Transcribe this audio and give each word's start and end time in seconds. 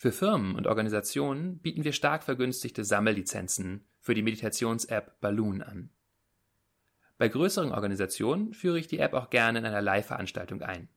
Für 0.00 0.12
Firmen 0.12 0.54
und 0.54 0.66
Organisationen 0.66 1.58
bieten 1.58 1.84
wir 1.84 1.92
stark 1.92 2.22
vergünstigte 2.22 2.86
Sammellizenzen 2.86 3.84
für 3.98 4.14
die 4.14 4.22
Meditations-App 4.22 5.20
Balloon 5.20 5.60
an. 5.60 5.90
Bei 7.18 7.28
größeren 7.28 7.70
Organisationen 7.70 8.54
führe 8.54 8.78
ich 8.78 8.86
die 8.86 8.98
App 8.98 9.12
auch 9.12 9.28
gerne 9.28 9.58
in 9.58 9.66
einer 9.66 9.82
Live-Veranstaltung 9.82 10.62
ein. 10.62 10.88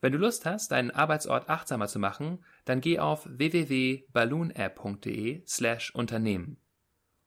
Wenn 0.00 0.12
du 0.12 0.18
Lust 0.18 0.46
hast, 0.46 0.72
deinen 0.72 0.90
Arbeitsort 0.90 1.50
achtsamer 1.50 1.86
zu 1.86 1.98
machen, 1.98 2.42
dann 2.64 2.80
geh 2.80 2.98
auf 2.98 3.28
www.balloonapp.de 3.30 5.42
slash 5.46 5.94
Unternehmen 5.94 6.56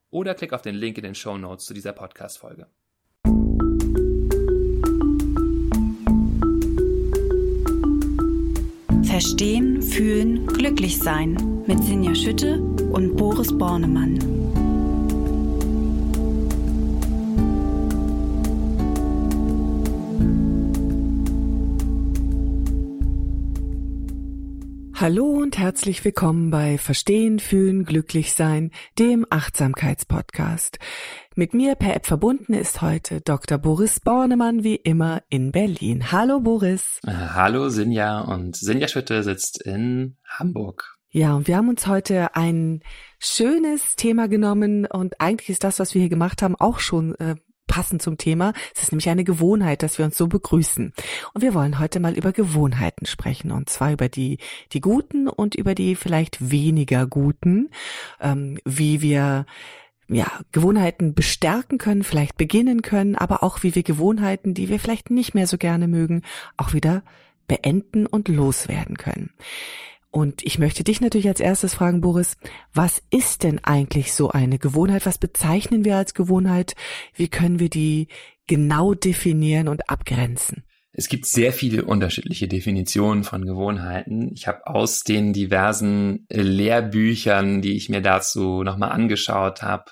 oder 0.09 0.33
klick 0.33 0.53
auf 0.53 0.63
den 0.63 0.73
Link 0.73 0.97
in 0.97 1.03
den 1.03 1.13
Show 1.13 1.37
Notes 1.37 1.67
zu 1.67 1.75
dieser 1.75 1.93
Podcast-Folge. 1.93 2.65
Verstehen, 9.09 9.81
Fühlen, 9.81 10.45
Glücklich-Sein 10.45 11.63
mit 11.65 11.83
Sinja 11.83 12.13
Schütte 12.13 12.61
und 12.61 13.17
Boris 13.17 13.57
Bornemann. 13.57 14.19
Hallo 24.93 25.25
und 25.25 25.57
herzlich 25.57 26.05
willkommen 26.05 26.51
bei 26.51 26.77
Verstehen, 26.77 27.39
Fühlen, 27.39 27.85
Glücklichsein, 27.85 28.69
dem 28.99 29.25
Achtsamkeitspodcast. 29.31 30.77
Mit 31.39 31.53
mir 31.53 31.75
per 31.75 31.95
App 31.95 32.05
verbunden 32.05 32.53
ist 32.53 32.81
heute 32.81 33.21
Dr. 33.21 33.57
Boris 33.57 34.01
Bornemann 34.01 34.65
wie 34.65 34.75
immer 34.75 35.23
in 35.29 35.53
Berlin. 35.53 36.11
Hallo 36.11 36.41
Boris. 36.41 36.99
Hallo 37.07 37.69
Sinja 37.69 38.19
und 38.19 38.57
Sinja 38.57 38.89
Schütte 38.89 39.23
sitzt 39.23 39.61
in 39.61 40.17
Hamburg. 40.27 40.97
Ja, 41.11 41.37
und 41.37 41.47
wir 41.47 41.55
haben 41.55 41.69
uns 41.69 41.87
heute 41.87 42.35
ein 42.35 42.81
schönes 43.19 43.95
Thema 43.95 44.27
genommen 44.27 44.85
und 44.85 45.21
eigentlich 45.21 45.47
ist 45.47 45.63
das, 45.63 45.79
was 45.79 45.93
wir 45.93 46.01
hier 46.01 46.09
gemacht 46.09 46.41
haben, 46.41 46.57
auch 46.57 46.79
schon 46.79 47.15
äh, 47.15 47.35
passend 47.67 48.01
zum 48.01 48.17
Thema. 48.17 48.51
Es 48.75 48.83
ist 48.83 48.91
nämlich 48.91 49.07
eine 49.07 49.23
Gewohnheit, 49.23 49.81
dass 49.81 49.97
wir 49.97 50.03
uns 50.03 50.17
so 50.17 50.27
begrüßen. 50.27 50.91
Und 51.33 51.41
wir 51.41 51.53
wollen 51.53 51.79
heute 51.79 52.01
mal 52.01 52.17
über 52.17 52.33
Gewohnheiten 52.33 53.05
sprechen. 53.05 53.53
Und 53.53 53.69
zwar 53.69 53.93
über 53.93 54.09
die, 54.09 54.39
die 54.73 54.81
guten 54.81 55.29
und 55.29 55.55
über 55.55 55.73
die 55.73 55.95
vielleicht 55.95 56.51
weniger 56.51 57.07
guten, 57.07 57.69
ähm, 58.19 58.59
wie 58.65 59.01
wir 59.01 59.45
ja, 60.09 60.41
Gewohnheiten 60.51 61.13
bestärken 61.13 61.77
können, 61.77 62.03
vielleicht 62.03 62.35
beginnen 62.35 62.81
können, 62.81 63.15
aber 63.15 63.43
auch 63.43 63.63
wie 63.63 63.75
wir 63.75 63.83
Gewohnheiten, 63.83 64.53
die 64.53 64.67
wir 64.67 64.79
vielleicht 64.79 65.11
nicht 65.11 65.35
mehr 65.35 65.47
so 65.47 65.57
gerne 65.57 65.87
mögen, 65.87 66.23
auch 66.57 66.73
wieder 66.73 67.03
beenden 67.47 68.05
und 68.05 68.27
loswerden 68.27 68.97
können. 68.97 69.31
Und 70.11 70.43
ich 70.43 70.57
möchte 70.57 70.83
dich 70.83 71.01
natürlich 71.01 71.27
als 71.27 71.39
erstes 71.39 71.75
fragen, 71.75 72.01
Boris, 72.01 72.37
was 72.73 73.03
ist 73.11 73.43
denn 73.43 73.63
eigentlich 73.63 74.13
so 74.13 74.29
eine 74.31 74.57
Gewohnheit? 74.57 75.05
Was 75.05 75.19
bezeichnen 75.19 75.85
wir 75.85 75.97
als 75.97 76.15
Gewohnheit? 76.15 76.75
Wie 77.13 77.27
können 77.27 77.59
wir 77.59 77.69
die 77.69 78.07
genau 78.47 78.95
definieren 78.95 79.67
und 79.67 79.89
abgrenzen? 79.89 80.63
Es 80.99 81.07
gibt 81.07 81.25
sehr 81.25 81.53
viele 81.53 81.85
unterschiedliche 81.85 82.49
Definitionen 82.49 83.23
von 83.23 83.45
Gewohnheiten. 83.45 84.33
Ich 84.33 84.47
habe 84.47 84.67
aus 84.67 85.05
den 85.05 85.31
diversen 85.31 86.27
Lehrbüchern, 86.29 87.61
die 87.61 87.77
ich 87.77 87.87
mir 87.87 88.01
dazu 88.01 88.63
nochmal 88.63 88.91
angeschaut 88.91 89.61
habe, 89.61 89.85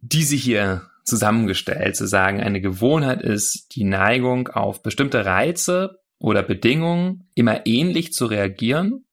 diese 0.00 0.36
hier 0.36 0.82
zusammengestellt, 1.02 1.96
zu 1.96 2.06
sagen, 2.06 2.40
eine 2.40 2.60
Gewohnheit 2.60 3.20
ist 3.20 3.74
die 3.74 3.82
Neigung 3.82 4.46
auf 4.46 4.80
bestimmte 4.80 5.24
Reize 5.26 5.98
oder 6.20 6.44
Bedingungen 6.44 7.28
immer 7.34 7.66
ähnlich 7.66 8.12
zu 8.12 8.26
reagieren. 8.26 9.06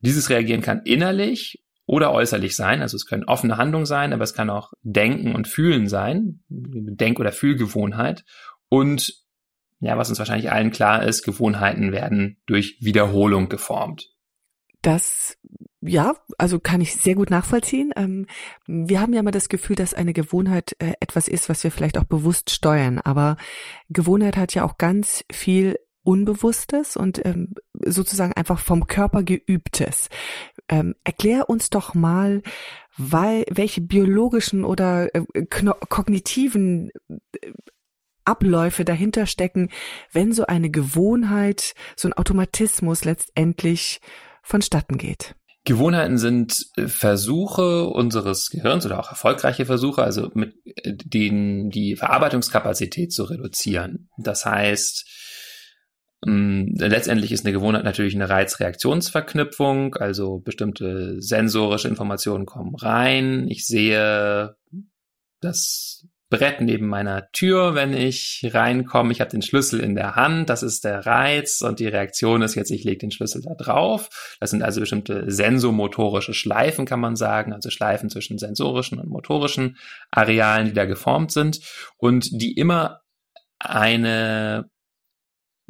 Dieses 0.00 0.30
Reagieren 0.30 0.62
kann 0.62 0.80
innerlich 0.86 1.62
oder 1.84 2.12
äußerlich 2.12 2.56
sein. 2.56 2.80
Also 2.80 2.96
es 2.96 3.04
können 3.04 3.24
offene 3.24 3.58
Handlungen 3.58 3.84
sein, 3.84 4.14
aber 4.14 4.24
es 4.24 4.32
kann 4.32 4.48
auch 4.48 4.72
Denken 4.80 5.34
und 5.34 5.46
Fühlen 5.46 5.88
sein. 5.88 6.40
Denk- 6.48 7.20
oder 7.20 7.32
Fühlgewohnheit. 7.32 8.24
Und 8.70 9.27
ja, 9.80 9.96
was 9.96 10.08
uns 10.08 10.18
wahrscheinlich 10.18 10.50
allen 10.50 10.70
klar 10.70 11.02
ist, 11.02 11.22
Gewohnheiten 11.22 11.92
werden 11.92 12.38
durch 12.46 12.78
Wiederholung 12.80 13.48
geformt. 13.48 14.14
Das 14.82 15.36
ja, 15.80 16.14
also 16.38 16.58
kann 16.58 16.80
ich 16.80 16.96
sehr 16.96 17.14
gut 17.14 17.30
nachvollziehen. 17.30 17.92
Ähm, 17.96 18.26
wir 18.66 19.00
haben 19.00 19.12
ja 19.12 19.20
immer 19.20 19.30
das 19.30 19.48
Gefühl, 19.48 19.76
dass 19.76 19.94
eine 19.94 20.12
Gewohnheit 20.12 20.74
äh, 20.80 20.94
etwas 21.00 21.28
ist, 21.28 21.48
was 21.48 21.62
wir 21.62 21.70
vielleicht 21.70 21.98
auch 21.98 22.04
bewusst 22.04 22.50
steuern. 22.50 22.98
Aber 22.98 23.36
Gewohnheit 23.88 24.36
hat 24.36 24.54
ja 24.54 24.64
auch 24.64 24.76
ganz 24.76 25.24
viel 25.30 25.78
Unbewusstes 26.02 26.96
und 26.96 27.24
ähm, 27.24 27.54
sozusagen 27.84 28.32
einfach 28.32 28.58
vom 28.58 28.86
Körper 28.86 29.22
geübtes. 29.22 30.08
Ähm, 30.68 30.94
erklär 31.04 31.48
uns 31.48 31.70
doch 31.70 31.94
mal, 31.94 32.42
weil, 32.96 33.44
welche 33.50 33.80
biologischen 33.80 34.64
oder 34.64 35.14
äh, 35.14 35.22
kognitiven 35.88 36.90
äh, 37.08 37.52
Abläufe 38.28 38.84
dahinter 38.84 39.26
stecken, 39.26 39.70
wenn 40.12 40.32
so 40.32 40.46
eine 40.46 40.70
Gewohnheit, 40.70 41.74
so 41.96 42.08
ein 42.08 42.12
Automatismus 42.12 43.04
letztendlich 43.04 44.00
vonstatten 44.42 44.98
geht. 44.98 45.34
Gewohnheiten 45.64 46.16
sind 46.16 46.66
äh, 46.76 46.86
Versuche 46.86 47.88
unseres 47.88 48.48
Gehirns 48.48 48.86
oder 48.86 48.98
auch 48.98 49.10
erfolgreiche 49.10 49.66
Versuche, 49.66 50.02
also 50.02 50.30
mit 50.32 50.54
äh, 50.64 50.94
denen 50.94 51.68
die 51.70 51.96
Verarbeitungskapazität 51.96 53.12
zu 53.12 53.24
reduzieren. 53.24 54.08
Das 54.16 54.46
heißt, 54.46 55.06
ähm, 56.26 56.74
letztendlich 56.78 57.32
ist 57.32 57.44
eine 57.44 57.52
Gewohnheit 57.52 57.84
natürlich 57.84 58.14
eine 58.14 58.30
Reizreaktionsverknüpfung, 58.30 59.94
also 59.96 60.38
bestimmte 60.38 61.20
sensorische 61.20 61.88
Informationen 61.88 62.46
kommen 62.46 62.74
rein. 62.74 63.46
Ich 63.48 63.66
sehe 63.66 64.56
das 65.40 66.07
Brett 66.30 66.60
neben 66.60 66.86
meiner 66.86 67.30
Tür, 67.32 67.74
wenn 67.74 67.94
ich 67.94 68.48
reinkomme. 68.52 69.12
Ich 69.12 69.20
habe 69.20 69.30
den 69.30 69.42
Schlüssel 69.42 69.80
in 69.80 69.94
der 69.94 70.14
Hand, 70.14 70.50
das 70.50 70.62
ist 70.62 70.84
der 70.84 71.06
Reiz 71.06 71.62
und 71.62 71.80
die 71.80 71.86
Reaktion 71.86 72.42
ist 72.42 72.54
jetzt, 72.54 72.70
ich 72.70 72.84
lege 72.84 72.98
den 72.98 73.10
Schlüssel 73.10 73.42
da 73.42 73.54
drauf. 73.54 74.36
Das 74.40 74.50
sind 74.50 74.62
also 74.62 74.80
bestimmte 74.80 75.24
sensomotorische 75.30 76.34
Schleifen, 76.34 76.84
kann 76.84 77.00
man 77.00 77.16
sagen, 77.16 77.52
also 77.52 77.70
Schleifen 77.70 78.10
zwischen 78.10 78.38
sensorischen 78.38 78.98
und 78.98 79.08
motorischen 79.08 79.78
Arealen, 80.10 80.66
die 80.66 80.74
da 80.74 80.84
geformt 80.84 81.32
sind 81.32 81.60
und 81.96 82.28
die 82.30 82.52
immer 82.52 83.00
eine 83.58 84.70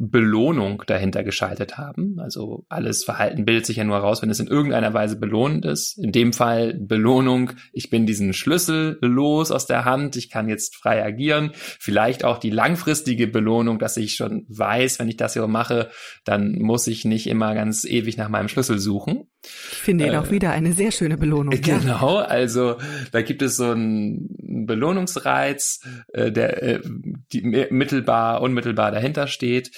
Belohnung 0.01 0.85
dahinter 0.87 1.25
geschaltet 1.25 1.77
haben. 1.77 2.21
Also 2.21 2.65
alles 2.69 3.03
Verhalten 3.03 3.45
bildet 3.45 3.67
sich 3.67 3.79
ja 3.79 3.85
nur 3.85 3.97
heraus, 3.97 4.23
wenn 4.23 4.31
es 4.31 4.39
in 4.39 4.47
irgendeiner 4.47 4.95
Weise 4.95 5.19
belohnend 5.19 5.65
ist. 5.65 5.99
In 5.99 6.13
dem 6.13 6.33
Fall 6.33 6.75
Belohnung, 6.75 7.51
ich 7.73 7.91
bin 7.91 8.07
diesen 8.07 8.33
Schlüssel 8.33 8.99
los 9.01 9.51
aus 9.51 9.67
der 9.67 9.85
Hand, 9.85 10.15
ich 10.15 10.31
kann 10.31 10.49
jetzt 10.49 10.77
frei 10.77 11.05
agieren. 11.05 11.51
Vielleicht 11.55 12.25
auch 12.25 12.39
die 12.39 12.51
langfristige 12.51 13.27
Belohnung, 13.27 13.81
dass 13.81 13.97
ich 13.97 14.15
schon 14.15 14.47
weiß, 14.49 15.01
wenn 15.01 15.09
ich 15.09 15.17
das 15.17 15.33
hier 15.33 15.49
mache, 15.49 15.91
dann 16.25 16.53
muss 16.61 16.87
ich 16.87 17.05
nicht 17.05 17.27
immer 17.27 17.55
ganz 17.55 17.85
ewig 17.85 18.17
nach 18.17 18.29
meinem 18.29 18.49
Schlüssel 18.49 18.79
suchen. 18.79 19.25
Ich 19.45 19.79
finde 19.79 20.07
ihn 20.07 20.15
äh, 20.15 20.19
auch 20.19 20.31
wieder 20.31 20.51
eine 20.51 20.73
sehr 20.73 20.93
schöne 20.93 21.17
Belohnung. 21.19 21.55
Genau, 21.69 22.21
ja. 22.21 22.25
also 22.25 22.77
da 23.13 23.21
gibt 23.21 23.43
es 23.43 23.57
so 23.57 23.73
einen 23.73 24.29
Belohnungsreiz, 24.69 25.81
äh, 26.13 26.31
der 26.31 26.63
äh, 26.63 26.81
die, 27.33 27.43
mittelbar, 27.71 28.41
unmittelbar 28.41 28.93
dahinter 28.93 29.27
steht. 29.27 29.73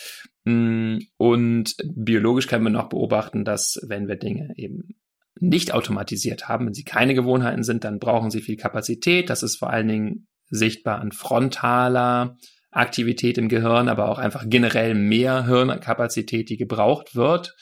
Mm, 0.45 0.99
und 1.17 1.75
biologisch 1.95 2.47
können 2.47 2.65
wir 2.65 2.71
noch 2.71 2.91
beobachten, 2.91 3.45
dass 3.45 3.81
wenn 3.87 4.09
wir 4.09 4.17
Dinge 4.17 4.53
eben 4.57 4.97
nicht 5.41 5.73
automatisiert 5.73 6.49
haben, 6.49 6.67
wenn 6.67 6.75
sie 6.75 6.85
keine 6.85 7.15
Gewohnheiten 7.15 7.63
sind, 7.63 7.85
dann 7.85 7.99
brauchen 7.99 8.31
sie 8.31 8.43
viel 8.43 8.57
Kapazität. 8.57 9.31
Das 9.31 9.43
ist 9.43 9.57
vor 9.57 9.71
allen 9.71 9.89
Dingen 9.89 10.29
sichtbar 10.51 11.01
an 11.01 11.13
frontaler 11.13 12.37
Aktivität 12.71 13.39
im 13.39 13.49
Gehirn, 13.49 13.89
aber 13.89 14.09
auch 14.09 14.19
einfach 14.19 14.45
generell 14.47 14.95
mehr 14.95 15.47
Hirnkapazität, 15.47 16.51
die 16.51 16.57
gebraucht 16.57 17.17
wird. 17.17 17.57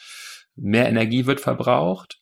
Mehr 0.55 0.87
Energie 0.89 1.25
wird 1.25 1.39
verbraucht. 1.39 2.18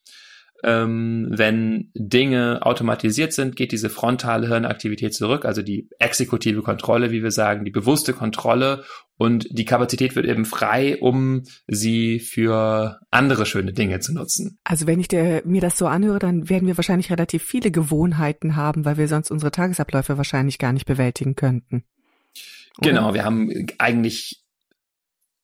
Ähm, 0.63 1.27
wenn 1.29 1.91
Dinge 1.93 2.59
automatisiert 2.63 3.33
sind, 3.33 3.55
geht 3.55 3.71
diese 3.71 3.89
frontale 3.89 4.47
Hirnaktivität 4.47 5.13
zurück, 5.13 5.45
also 5.45 5.61
die 5.61 5.89
exekutive 5.99 6.61
Kontrolle, 6.61 7.11
wie 7.11 7.23
wir 7.23 7.31
sagen, 7.31 7.65
die 7.65 7.71
bewusste 7.71 8.13
Kontrolle 8.13 8.83
und 9.17 9.47
die 9.51 9.65
Kapazität 9.65 10.15
wird 10.15 10.25
eben 10.25 10.45
frei, 10.45 10.97
um 10.97 11.43
sie 11.67 12.19
für 12.19 12.99
andere 13.11 13.45
schöne 13.45 13.73
Dinge 13.73 13.99
zu 13.99 14.13
nutzen. 14.13 14.59
Also 14.63 14.87
wenn 14.87 14.99
ich 14.99 15.07
der, 15.07 15.41
mir 15.45 15.61
das 15.61 15.77
so 15.77 15.87
anhöre, 15.87 16.19
dann 16.19 16.49
werden 16.49 16.67
wir 16.67 16.77
wahrscheinlich 16.77 17.11
relativ 17.11 17.43
viele 17.43 17.71
Gewohnheiten 17.71 18.55
haben, 18.55 18.85
weil 18.85 18.97
wir 18.97 19.07
sonst 19.07 19.31
unsere 19.31 19.51
Tagesabläufe 19.51 20.17
wahrscheinlich 20.17 20.59
gar 20.59 20.73
nicht 20.73 20.85
bewältigen 20.85 21.35
könnten. 21.35 21.83
Oder? 22.79 22.89
Genau, 22.89 23.13
wir 23.13 23.25
haben 23.25 23.67
eigentlich 23.79 24.43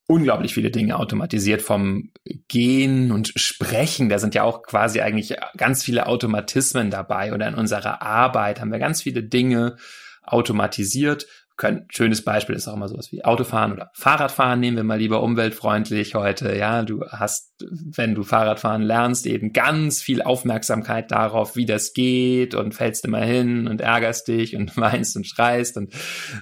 unglaublich 0.07 0.53
viele 0.53 0.71
Dinge 0.71 0.97
automatisiert 0.97 1.61
vom 1.61 2.11
Gehen 2.47 3.11
und 3.11 3.31
Sprechen. 3.35 4.09
Da 4.09 4.19
sind 4.19 4.35
ja 4.35 4.43
auch 4.43 4.63
quasi 4.63 5.01
eigentlich 5.01 5.35
ganz 5.57 5.83
viele 5.83 6.07
Automatismen 6.07 6.89
dabei. 6.89 7.33
Oder 7.33 7.47
in 7.47 7.55
unserer 7.55 8.01
Arbeit 8.01 8.59
haben 8.59 8.71
wir 8.71 8.79
ganz 8.79 9.01
viele 9.01 9.23
Dinge 9.23 9.77
automatisiert 10.23 11.27
können, 11.55 11.85
schönes 11.89 12.23
Beispiel 12.23 12.55
ist 12.55 12.67
auch 12.67 12.75
immer 12.75 12.87
sowas 12.87 13.11
wie 13.11 13.23
Autofahren 13.23 13.73
oder 13.73 13.91
Fahrradfahren. 13.93 14.59
Nehmen 14.59 14.77
wir 14.77 14.83
mal 14.83 14.97
lieber 14.97 15.21
umweltfreundlich 15.21 16.15
heute. 16.15 16.55
Ja, 16.57 16.81
du 16.81 17.05
hast, 17.07 17.53
wenn 17.69 18.15
du 18.15 18.23
Fahrradfahren 18.23 18.81
lernst, 18.81 19.27
eben 19.27 19.53
ganz 19.53 20.01
viel 20.01 20.23
Aufmerksamkeit 20.23 21.11
darauf, 21.11 21.55
wie 21.55 21.67
das 21.67 21.93
geht 21.93 22.55
und 22.55 22.73
fällst 22.73 23.05
immer 23.05 23.21
hin 23.21 23.67
und 23.67 23.81
ärgerst 23.81 24.27
dich 24.27 24.55
und 24.55 24.75
weinst 24.77 25.15
und 25.15 25.27
schreist 25.27 25.77
und 25.77 25.93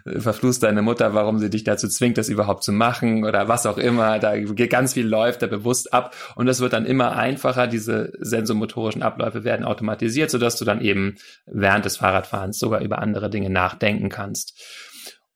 äh, 0.05 0.19
verfluchst 0.19 0.63
deine 0.63 0.81
Mutter, 0.81 1.13
warum 1.13 1.39
sie 1.39 1.49
dich 1.49 1.65
dazu 1.65 1.89
zwingt, 1.89 2.17
das 2.17 2.29
überhaupt 2.29 2.63
zu 2.63 2.71
machen 2.71 3.25
oder 3.25 3.49
was 3.49 3.65
auch 3.65 3.77
immer. 3.77 4.17
Da 4.19 4.37
ganz 4.37 4.93
viel 4.93 5.07
läuft 5.07 5.41
da 5.41 5.47
bewusst 5.47 5.93
ab 5.93 6.15
und 6.35 6.45
das 6.45 6.61
wird 6.61 6.71
dann 6.71 6.85
immer 6.85 7.17
einfacher. 7.17 7.67
Diese 7.67 8.13
sensomotorischen 8.19 9.03
Abläufe 9.03 9.43
werden 9.43 9.65
automatisiert, 9.65 10.31
sodass 10.31 10.55
du 10.55 10.63
dann 10.63 10.79
eben 10.79 11.15
während 11.45 11.83
des 11.83 11.97
Fahrradfahrens 11.97 12.59
sogar 12.59 12.79
über 12.79 12.99
andere 12.99 13.29
Dinge 13.29 13.49
nachdenken 13.49 14.07
kannst. 14.07 14.57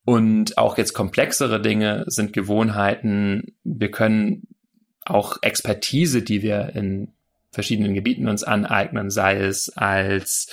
Und 0.06 0.60
auch 0.60 0.78
jetzt 0.78 0.94
komplexere 0.94 1.60
Dinge 1.60 2.04
sind 2.08 2.32
Gewohnheiten. 2.32 3.56
Wir 3.64 3.90
können 3.90 4.48
auch 5.04 5.38
Expertise, 5.42 6.22
die 6.22 6.44
wir 6.44 6.76
in 6.76 7.12
verschiedenen 7.52 7.96
Gebieten 7.96 8.28
uns 8.28 8.44
aneignen, 8.44 9.10
sei 9.10 9.38
es 9.38 9.70
als 9.76 10.48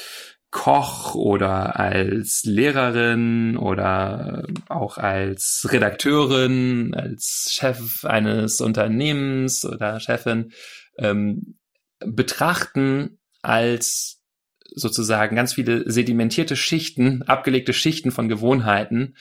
Koch 0.51 1.15
oder 1.15 1.79
als 1.79 2.45
Lehrerin 2.45 3.57
oder 3.57 4.47
auch 4.69 4.99
als 4.99 5.67
Redakteurin, 5.71 6.95
als 6.95 7.49
Chef 7.53 8.05
eines 8.05 8.61
Unternehmens 8.61 9.65
oder 9.65 9.99
Chefin, 10.01 10.53
ähm, 10.99 11.59
betrachten 12.01 13.19
als 13.43 14.22
sozusagen 14.75 15.37
ganz 15.37 15.55
viele 15.55 15.91
sedimentierte 15.91 16.57
Schichten, 16.57 17.23
abgelegte 17.23 17.73
Schichten 17.73 18.11
von 18.11 18.29
Gewohnheiten, 18.29 19.15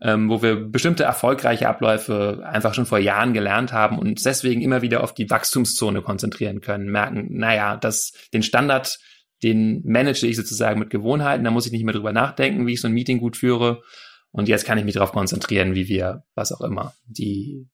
ähm, 0.00 0.28
wo 0.28 0.42
wir 0.42 0.56
bestimmte 0.56 1.04
erfolgreiche 1.04 1.68
Abläufe 1.68 2.42
einfach 2.44 2.74
schon 2.74 2.86
vor 2.86 2.98
Jahren 2.98 3.32
gelernt 3.32 3.72
haben 3.72 3.98
und 3.98 4.24
deswegen 4.24 4.60
immer 4.60 4.82
wieder 4.82 5.02
auf 5.02 5.14
die 5.14 5.30
Wachstumszone 5.30 6.02
konzentrieren 6.02 6.60
können, 6.60 6.90
merken, 6.90 7.28
naja, 7.30 7.76
das, 7.76 8.12
den 8.34 8.42
Standard, 8.42 8.98
den 9.42 9.82
manage 9.84 10.26
ich 10.26 10.36
sozusagen 10.36 10.78
mit 10.78 10.90
Gewohnheiten, 10.90 11.44
da 11.44 11.50
muss 11.50 11.66
ich 11.66 11.72
nicht 11.72 11.84
mehr 11.84 11.94
drüber 11.94 12.12
nachdenken, 12.12 12.66
wie 12.66 12.74
ich 12.74 12.80
so 12.80 12.88
ein 12.88 12.94
Meeting 12.94 13.18
gut 13.18 13.36
führe. 13.36 13.82
Und 14.30 14.48
jetzt 14.48 14.66
kann 14.66 14.76
ich 14.76 14.84
mich 14.84 14.94
darauf 14.94 15.12
konzentrieren, 15.12 15.74
wie 15.74 15.88
wir, 15.88 16.24
was 16.34 16.52
auch 16.52 16.60
immer, 16.60 16.94
die 17.06 17.66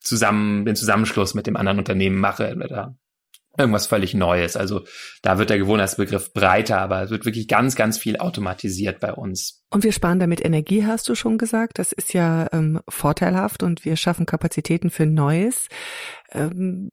zusammen, 0.00 0.64
den 0.64 0.76
Zusammenschluss 0.76 1.34
mit 1.34 1.46
dem 1.46 1.56
anderen 1.56 1.78
Unternehmen 1.78 2.16
mache 2.16 2.54
oder 2.56 2.96
irgendwas 3.56 3.86
völlig 3.86 4.14
Neues. 4.14 4.56
Also 4.56 4.84
da 5.22 5.38
wird 5.38 5.50
der 5.50 5.58
Gewohnheitsbegriff 5.58 6.32
breiter, 6.32 6.80
aber 6.80 7.02
es 7.02 7.10
wird 7.10 7.24
wirklich 7.24 7.48
ganz, 7.48 7.76
ganz 7.76 7.98
viel 7.98 8.16
automatisiert 8.16 9.00
bei 9.00 9.12
uns. 9.12 9.64
Und 9.70 9.82
wir 9.82 9.92
sparen 9.92 10.20
damit 10.20 10.44
Energie, 10.44 10.84
hast 10.84 11.08
du 11.08 11.14
schon 11.14 11.38
gesagt. 11.38 11.78
Das 11.78 11.92
ist 11.92 12.14
ja 12.14 12.48
ähm, 12.52 12.80
vorteilhaft 12.88 13.62
und 13.62 13.84
wir 13.84 13.96
schaffen 13.96 14.26
Kapazitäten 14.26 14.90
für 14.90 15.06
Neues. 15.06 15.68
Ähm, 16.32 16.90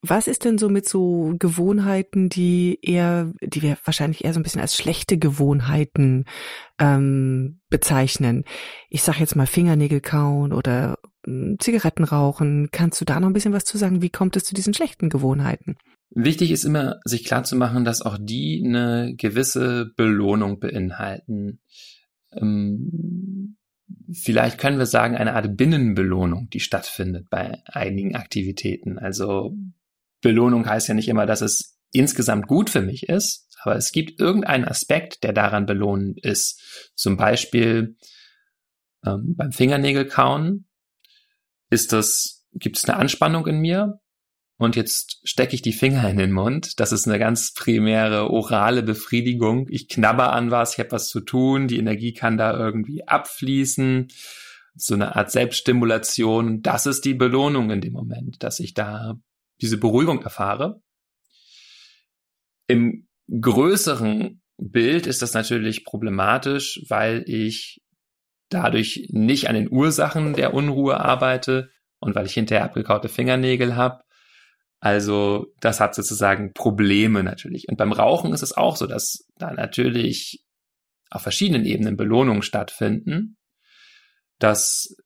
was 0.00 0.28
ist 0.28 0.44
denn 0.44 0.58
so 0.58 0.68
mit 0.68 0.88
so 0.88 1.34
Gewohnheiten, 1.38 2.28
die 2.28 2.78
eher, 2.82 3.32
die 3.42 3.62
wir 3.62 3.76
wahrscheinlich 3.84 4.24
eher 4.24 4.32
so 4.32 4.40
ein 4.40 4.42
bisschen 4.42 4.60
als 4.60 4.76
schlechte 4.76 5.18
Gewohnheiten 5.18 6.24
ähm, 6.78 7.60
bezeichnen? 7.68 8.44
Ich 8.88 9.02
sag 9.02 9.18
jetzt 9.18 9.36
mal 9.36 9.46
Fingernägel 9.46 10.00
kauen 10.00 10.52
oder 10.52 10.98
hm, 11.24 11.56
Zigaretten 11.58 12.04
rauchen. 12.04 12.68
Kannst 12.70 13.00
du 13.00 13.04
da 13.04 13.20
noch 13.20 13.28
ein 13.28 13.32
bisschen 13.32 13.52
was 13.52 13.64
zu 13.64 13.78
sagen? 13.78 14.02
Wie 14.02 14.10
kommt 14.10 14.36
es 14.36 14.44
zu 14.44 14.54
diesen 14.54 14.74
schlechten 14.74 15.08
Gewohnheiten? 15.08 15.76
Wichtig 16.10 16.50
ist 16.50 16.64
immer, 16.64 17.00
sich 17.04 17.24
klarzumachen, 17.24 17.84
dass 17.84 18.02
auch 18.02 18.18
die 18.20 18.62
eine 18.64 19.14
gewisse 19.16 19.92
Belohnung 19.96 20.60
beinhalten. 20.60 21.60
Ähm, 22.32 23.56
vielleicht 24.12 24.58
können 24.58 24.78
wir 24.78 24.86
sagen, 24.86 25.16
eine 25.16 25.34
Art 25.34 25.56
Binnenbelohnung, 25.56 26.50
die 26.50 26.60
stattfindet 26.60 27.28
bei 27.30 27.62
einigen 27.64 28.14
Aktivitäten. 28.14 28.98
Also 28.98 29.56
Belohnung 30.20 30.66
heißt 30.66 30.88
ja 30.88 30.94
nicht 30.94 31.08
immer, 31.08 31.24
dass 31.24 31.40
es 31.40 31.78
insgesamt 31.92 32.46
gut 32.46 32.68
für 32.68 32.82
mich 32.82 33.08
ist, 33.08 33.48
aber 33.62 33.76
es 33.76 33.92
gibt 33.92 34.20
irgendeinen 34.20 34.64
Aspekt, 34.64 35.22
der 35.24 35.32
daran 35.32 35.66
belohnend 35.66 36.22
ist. 36.24 36.92
Zum 36.94 37.16
Beispiel 37.16 37.96
ähm, 39.06 39.34
beim 39.36 39.52
Fingernägelkauen 39.52 40.66
ist 41.72 41.92
das, 41.92 42.44
gibt 42.52 42.76
es 42.76 42.84
eine 42.84 42.98
Anspannung 42.98 43.46
in 43.46 43.60
mir, 43.60 43.98
und 44.62 44.76
jetzt 44.76 45.20
stecke 45.24 45.56
ich 45.56 45.62
die 45.62 45.72
Finger 45.72 46.08
in 46.08 46.18
den 46.18 46.30
Mund. 46.30 46.78
Das 46.78 46.92
ist 46.92 47.08
eine 47.08 47.18
ganz 47.18 47.52
primäre 47.52 48.30
orale 48.30 48.84
Befriedigung. 48.84 49.66
Ich 49.68 49.88
knabber 49.88 50.32
an 50.32 50.52
was, 50.52 50.74
ich 50.74 50.78
habe 50.78 50.92
was 50.92 51.08
zu 51.08 51.20
tun, 51.20 51.66
die 51.66 51.78
Energie 51.78 52.12
kann 52.12 52.36
da 52.36 52.56
irgendwie 52.56 53.06
abfließen. 53.08 54.06
So 54.76 54.94
eine 54.94 55.16
Art 55.16 55.32
Selbststimulation. 55.32 56.62
Das 56.62 56.86
ist 56.86 57.04
die 57.04 57.14
Belohnung 57.14 57.72
in 57.72 57.80
dem 57.80 57.92
Moment, 57.92 58.44
dass 58.44 58.60
ich 58.60 58.72
da 58.72 59.14
diese 59.60 59.78
Beruhigung 59.78 60.22
erfahre. 60.22 60.80
Im 62.68 63.08
größeren 63.28 64.42
Bild 64.58 65.08
ist 65.08 65.22
das 65.22 65.34
natürlich 65.34 65.84
problematisch, 65.84 66.84
weil 66.88 67.24
ich 67.26 67.81
dadurch 68.52 69.08
nicht 69.10 69.48
an 69.48 69.54
den 69.54 69.70
Ursachen 69.70 70.34
der 70.34 70.54
Unruhe 70.54 71.00
arbeite 71.00 71.70
und 71.98 72.14
weil 72.14 72.26
ich 72.26 72.34
hinterher 72.34 72.64
abgekaute 72.64 73.08
Fingernägel 73.08 73.76
habe 73.76 74.02
also 74.82 75.46
das 75.60 75.78
hat 75.78 75.94
sozusagen 75.94 76.54
Probleme 76.54 77.22
natürlich. 77.22 77.68
Und 77.68 77.76
beim 77.76 77.92
Rauchen 77.92 78.32
ist 78.32 78.42
es 78.42 78.56
auch 78.56 78.74
so, 78.74 78.88
dass 78.88 79.24
da 79.36 79.52
natürlich 79.52 80.44
auf 81.08 81.22
verschiedenen 81.22 81.64
Ebenen 81.64 81.96
Belohnungen 81.96 82.42
stattfinden, 82.42 83.36
dass 84.40 84.96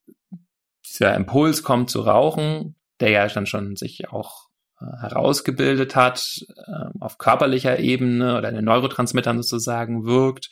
dieser 0.86 1.14
Impuls 1.14 1.62
kommt 1.62 1.90
zu 1.90 2.00
rauchen, 2.00 2.76
der 3.00 3.10
ja 3.10 3.26
dann 3.26 3.44
schon 3.44 3.76
sich 3.76 4.08
auch 4.08 4.46
äh, 4.80 4.86
herausgebildet 5.02 5.94
hat, 5.94 6.24
äh, 6.56 6.98
auf 7.00 7.18
körperlicher 7.18 7.78
Ebene 7.78 8.38
oder 8.38 8.48
in 8.48 8.54
den 8.54 8.64
Neurotransmittern 8.64 9.42
sozusagen 9.42 10.06
wirkt 10.06 10.48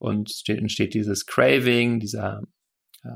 und 0.00 0.42
entsteht 0.48 0.94
dieses 0.94 1.26
Craving, 1.26 2.00
dieser 2.00 2.42
äh, 3.04 3.08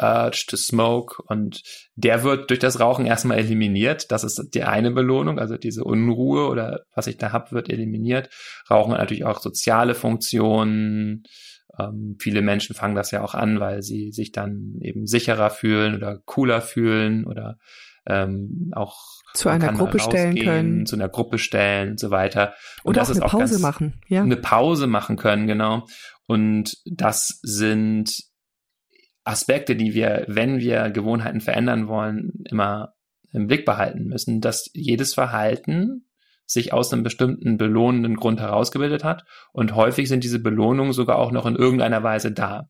Urge 0.00 0.44
to 0.48 0.56
Smoke 0.56 1.22
und 1.26 1.62
der 1.94 2.24
wird 2.24 2.50
durch 2.50 2.58
das 2.58 2.80
Rauchen 2.80 3.06
erstmal 3.06 3.38
eliminiert. 3.38 4.10
Das 4.10 4.24
ist 4.24 4.50
die 4.54 4.64
eine 4.64 4.90
Belohnung, 4.90 5.38
also 5.38 5.56
diese 5.56 5.84
Unruhe 5.84 6.48
oder 6.48 6.84
was 6.94 7.06
ich 7.06 7.16
da 7.16 7.32
hab, 7.32 7.52
wird 7.52 7.70
eliminiert. 7.70 8.30
Rauchen 8.70 8.92
hat 8.92 9.00
natürlich 9.00 9.24
auch 9.24 9.40
soziale 9.40 9.94
Funktionen. 9.94 11.24
Ähm, 11.78 12.16
viele 12.20 12.42
Menschen 12.42 12.74
fangen 12.74 12.96
das 12.96 13.10
ja 13.12 13.22
auch 13.22 13.34
an, 13.34 13.60
weil 13.60 13.82
sie 13.82 14.10
sich 14.10 14.32
dann 14.32 14.78
eben 14.80 15.06
sicherer 15.06 15.50
fühlen 15.50 15.94
oder 15.94 16.20
cooler 16.24 16.60
fühlen 16.60 17.24
oder 17.24 17.58
ähm, 18.06 18.70
auch 18.74 18.96
zu 19.34 19.48
einer 19.48 19.72
Gruppe 19.72 19.98
stellen 19.98 20.36
können, 20.36 20.86
zu 20.86 20.96
einer 20.96 21.08
Gruppe 21.08 21.38
stellen 21.38 21.92
und 21.92 22.00
so 22.00 22.10
weiter. 22.10 22.54
Und, 22.82 22.90
und 22.90 22.96
das 22.96 23.10
auch 23.20 23.34
eine 23.34 23.44
ist 23.44 23.50
Pause 23.52 23.62
machen, 23.62 24.00
ja. 24.08 24.22
Eine 24.22 24.36
Pause 24.36 24.86
machen 24.86 25.16
können, 25.16 25.46
genau. 25.46 25.86
Und 26.26 26.76
das 26.84 27.40
sind 27.42 28.10
Aspekte, 29.24 29.74
die 29.74 29.94
wir, 29.94 30.24
wenn 30.28 30.58
wir 30.58 30.90
Gewohnheiten 30.90 31.40
verändern 31.40 31.88
wollen, 31.88 32.44
immer 32.48 32.94
im 33.32 33.46
Blick 33.46 33.64
behalten 33.64 34.04
müssen, 34.04 34.40
dass 34.40 34.70
jedes 34.74 35.14
Verhalten 35.14 36.06
sich 36.46 36.72
aus 36.72 36.92
einem 36.92 37.02
bestimmten 37.02 37.56
belohnenden 37.56 38.16
Grund 38.16 38.40
herausgebildet 38.40 39.02
hat 39.02 39.24
und 39.52 39.74
häufig 39.74 40.08
sind 40.08 40.24
diese 40.24 40.38
Belohnungen 40.38 40.92
sogar 40.92 41.18
auch 41.18 41.32
noch 41.32 41.46
in 41.46 41.56
irgendeiner 41.56 42.02
Weise 42.02 42.32
da. 42.32 42.68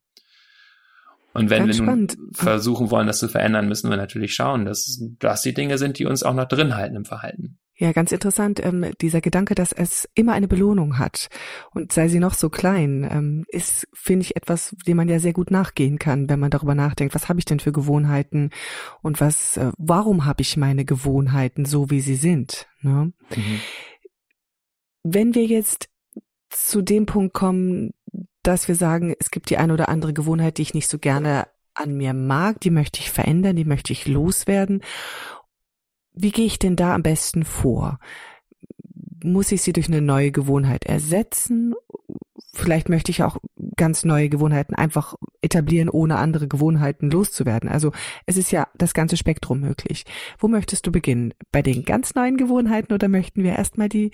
Und 1.35 1.51
wenn 1.51 1.67
Ganz 1.67 1.79
wir 1.79 1.85
nun 1.85 2.09
spannend. 2.09 2.19
versuchen 2.33 2.91
wollen, 2.91 3.09
das 3.09 3.19
zu 3.19 3.29
verändern, 3.29 3.69
müssen 3.69 3.91
wir 3.91 3.97
natürlich 3.97 4.35
schauen, 4.35 4.65
dass 4.65 5.01
das 5.19 5.43
die 5.43 5.53
Dinge 5.53 5.79
sind, 5.79 5.99
die 5.99 6.07
uns 6.07 6.23
auch 6.23 6.35
noch 6.35 6.47
drin 6.47 6.77
halten 6.77 6.97
im 6.97 7.05
Verhalten. 7.05 7.59
Ja, 7.77 7.91
ganz 7.91 8.13
interessant. 8.13 8.65
Ähm, 8.65 8.93
dieser 9.01 9.21
Gedanke, 9.21 9.57
dass 9.57 9.73
es 9.73 10.09
immer 10.15 10.33
eine 10.35 10.47
Belohnung 10.47 10.99
hat 11.01 11.29
und 11.73 11.93
sei 11.93 12.07
sie 12.07 12.21
noch 12.21 12.35
so 12.35 12.49
klein, 12.49 13.07
ähm, 13.11 13.45
ist, 13.49 13.89
finde 13.93 14.23
ich, 14.23 14.37
etwas, 14.37 14.77
dem 14.87 14.97
man 14.97 15.09
ja 15.09 15.19
sehr 15.19 15.33
gut 15.33 15.51
nachgehen 15.51 15.99
kann, 15.99 16.29
wenn 16.29 16.39
man 16.39 16.53
darüber 16.53 16.77
nachdenkt, 16.77 17.17
was 17.17 17.29
habe 17.29 17.41
ich 17.41 17.47
denn 17.47 17.59
für 17.59 17.73
Gewohnheiten 17.73 18.51
und 19.03 19.21
was, 19.21 19.57
äh, 19.57 19.73
warum 19.77 20.25
habe 20.25 20.43
ich 20.43 20.57
meine 20.57 20.85
Gewohnheiten 20.85 21.65
so, 21.65 21.91
wie 21.91 22.01
sie 22.01 22.17
sind. 22.17 22.69
Ne? 22.81 23.13
Mhm. 23.35 23.61
wenn 25.03 25.35
wir 25.35 25.47
jetzt 25.47 25.89
zu 26.55 26.83
dem 26.83 27.07
Punkt 27.07 27.35
kommen, 27.35 27.93
dass 28.43 28.69
wir 28.69 28.75
sagen, 28.75 29.15
es 29.19 29.31
gibt 29.31 29.51
die 29.51 29.57
eine 29.57 29.73
oder 29.73 29.89
andere 29.89 30.13
Gewohnheit, 30.13 30.59
die 30.59 30.63
ich 30.63 30.75
nicht 30.75 30.89
so 30.89 30.99
gerne 30.99 31.47
an 31.75 31.97
mir 31.97 32.15
mag, 32.15 32.61
die 32.61 32.71
möchte 32.71 33.01
ich 33.01 33.11
verändern, 33.11 33.57
die 33.57 33.65
möchte 33.65 33.93
ich 33.93 34.07
loswerden. 34.07 34.83
Wie 36.13 36.31
gehe 36.31 36.47
ich 36.47 36.59
denn 36.59 36.77
da 36.77 36.95
am 36.95 37.03
besten 37.03 37.45
vor? 37.45 37.99
Muss 39.25 39.51
ich 39.51 39.63
sie 39.63 39.73
durch 39.73 39.89
eine 39.89 40.01
neue 40.01 40.31
Gewohnheit 40.31 40.85
ersetzen? 40.85 41.75
Vielleicht 42.53 42.89
möchte 42.89 43.11
ich 43.11 43.25
auch 43.25 43.39
ganz 43.77 44.05
neue 44.05 44.29
Gewohnheiten 44.29 44.77
einfach 44.77 45.15
etablieren, 45.41 45.89
ohne 45.89 46.17
andere 46.17 46.47
Gewohnheiten 46.47 47.11
loszuwerden. 47.11 47.69
Also 47.69 47.91
es 48.27 48.37
ist 48.37 48.53
ja 48.53 48.69
das 48.77 48.95
ganze 48.95 49.17
Spektrum 49.17 49.61
möglich. 49.61 50.05
Wo 50.39 50.47
möchtest 50.47 50.87
du 50.87 50.93
beginnen? 50.93 51.35
Bei 51.51 51.63
den 51.63 51.85
ganz 51.85 52.15
neuen 52.15 52.37
Gewohnheiten 52.37 52.93
oder 52.93 53.09
möchten 53.09 53.43
wir 53.43 53.57
erstmal 53.57 53.89
die 53.89 54.13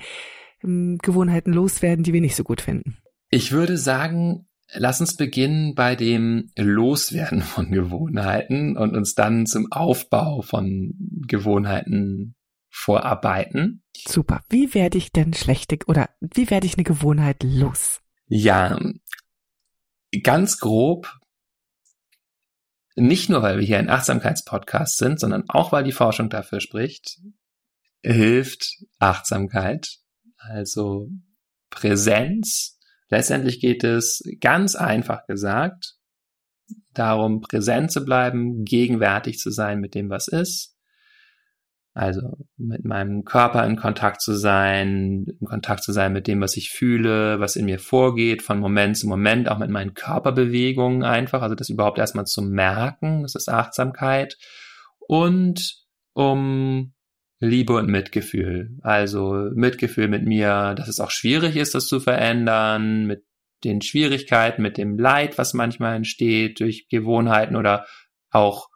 Gewohnheiten 0.63 1.53
loswerden, 1.53 2.05
die 2.05 2.13
wir 2.13 2.21
nicht 2.21 2.37
so 2.37 2.45
gut 2.45 2.61
finden? 2.61 2.99
Ich 3.31 3.53
würde 3.53 3.79
sagen, 3.79 4.49
lass 4.73 5.01
uns 5.01 5.17
beginnen 5.17 5.75
bei 5.75 5.97
dem 5.97 6.51
Loswerden 6.57 7.43
von 7.43 7.71
Gewohnheiten 7.71 8.77
und 8.77 8.97
uns 8.97 9.15
dann 9.15 9.47
zum 9.47 9.71
Aufbau 9.73 10.43
von 10.43 10.95
Gewohnheiten 11.27 12.35
vorarbeiten. 12.69 13.83
Super. 13.97 14.43
Wie 14.49 14.75
werde 14.75 14.99
ich 14.99 15.13
denn 15.13 15.35
schlechte 15.35 15.79
oder 15.87 16.11
wie 16.21 16.51
werde 16.51 16.67
ich 16.67 16.75
eine 16.75 16.85
Gewohnheit 16.85 17.43
los? 17.43 18.01
Ja, 18.27 18.79
ganz 20.23 20.59
grob, 20.59 21.19
nicht 22.95 23.29
nur 23.29 23.43
weil 23.43 23.59
wir 23.59 23.67
hier 23.67 23.79
ein 23.79 23.91
Achtsamkeitspodcast 23.91 24.99
sind, 24.99 25.21
sondern 25.21 25.45
auch 25.49 25.73
weil 25.73 25.85
die 25.85 25.93
Forschung 25.93 26.31
dafür 26.31 26.61
spricht, 26.61 27.21
hilft 28.03 28.85
Achtsamkeit, 28.99 29.99
also 30.41 31.09
Präsenz. 31.71 32.79
Letztendlich 33.09 33.61
geht 33.61 33.85
es 33.85 34.23
ganz 34.41 34.75
einfach 34.77 35.27
gesagt 35.27 35.97
darum, 36.93 37.41
präsent 37.41 37.91
zu 37.91 38.05
bleiben, 38.05 38.65
gegenwärtig 38.65 39.39
zu 39.39 39.51
sein 39.51 39.81
mit 39.81 39.95
dem, 39.95 40.11
was 40.11 40.29
ist, 40.29 40.77
also 41.95 42.21
mit 42.57 42.85
meinem 42.85 43.25
Körper 43.25 43.67
in 43.67 43.77
Kontakt 43.77 44.21
zu 44.21 44.35
sein, 44.35 45.27
in 45.41 45.47
Kontakt 45.47 45.83
zu 45.83 45.93
sein 45.93 46.13
mit 46.13 46.27
dem, 46.27 46.41
was 46.41 46.57
ich 46.57 46.71
fühle, 46.71 47.41
was 47.41 47.57
in 47.57 47.65
mir 47.65 47.79
vorgeht, 47.79 48.43
von 48.43 48.61
Moment 48.61 48.97
zu 48.97 49.09
Moment, 49.09 49.49
auch 49.49 49.59
mit 49.59 49.71
meinen 49.71 49.95
Körperbewegungen 49.95 51.03
einfach, 51.03 51.43
also 51.43 51.55
das 51.55 51.69
überhaupt 51.69 51.99
erstmal 51.99 52.27
zu 52.27 52.43
merken, 52.43 53.23
das 53.23 53.35
ist 53.35 53.49
Achtsamkeit. 53.49 54.37
Und 55.01 55.85
um 56.13 56.93
Liebe 57.41 57.73
und 57.75 57.89
Mitgefühl. 57.89 58.77
Also 58.83 59.49
Mitgefühl 59.55 60.09
mit 60.09 60.25
mir, 60.27 60.75
dass 60.77 60.89
es 60.89 61.01
auch 61.01 61.11
schwierig 61.11 61.57
ist, 61.57 61.75
das 61.75 61.87
zu 61.87 61.99
verändern, 61.99 63.07
mit 63.07 63.25
den 63.65 63.83
Schwierigkeiten, 63.83 64.63
mit 64.63 64.77
dem 64.77 64.99
Leid, 64.99 65.39
was 65.39 65.55
manchmal 65.55 65.97
entsteht 65.97 66.61
durch 66.61 66.89
Gewohnheiten 66.89 67.57
oder 67.57 67.87
auch 68.31 68.69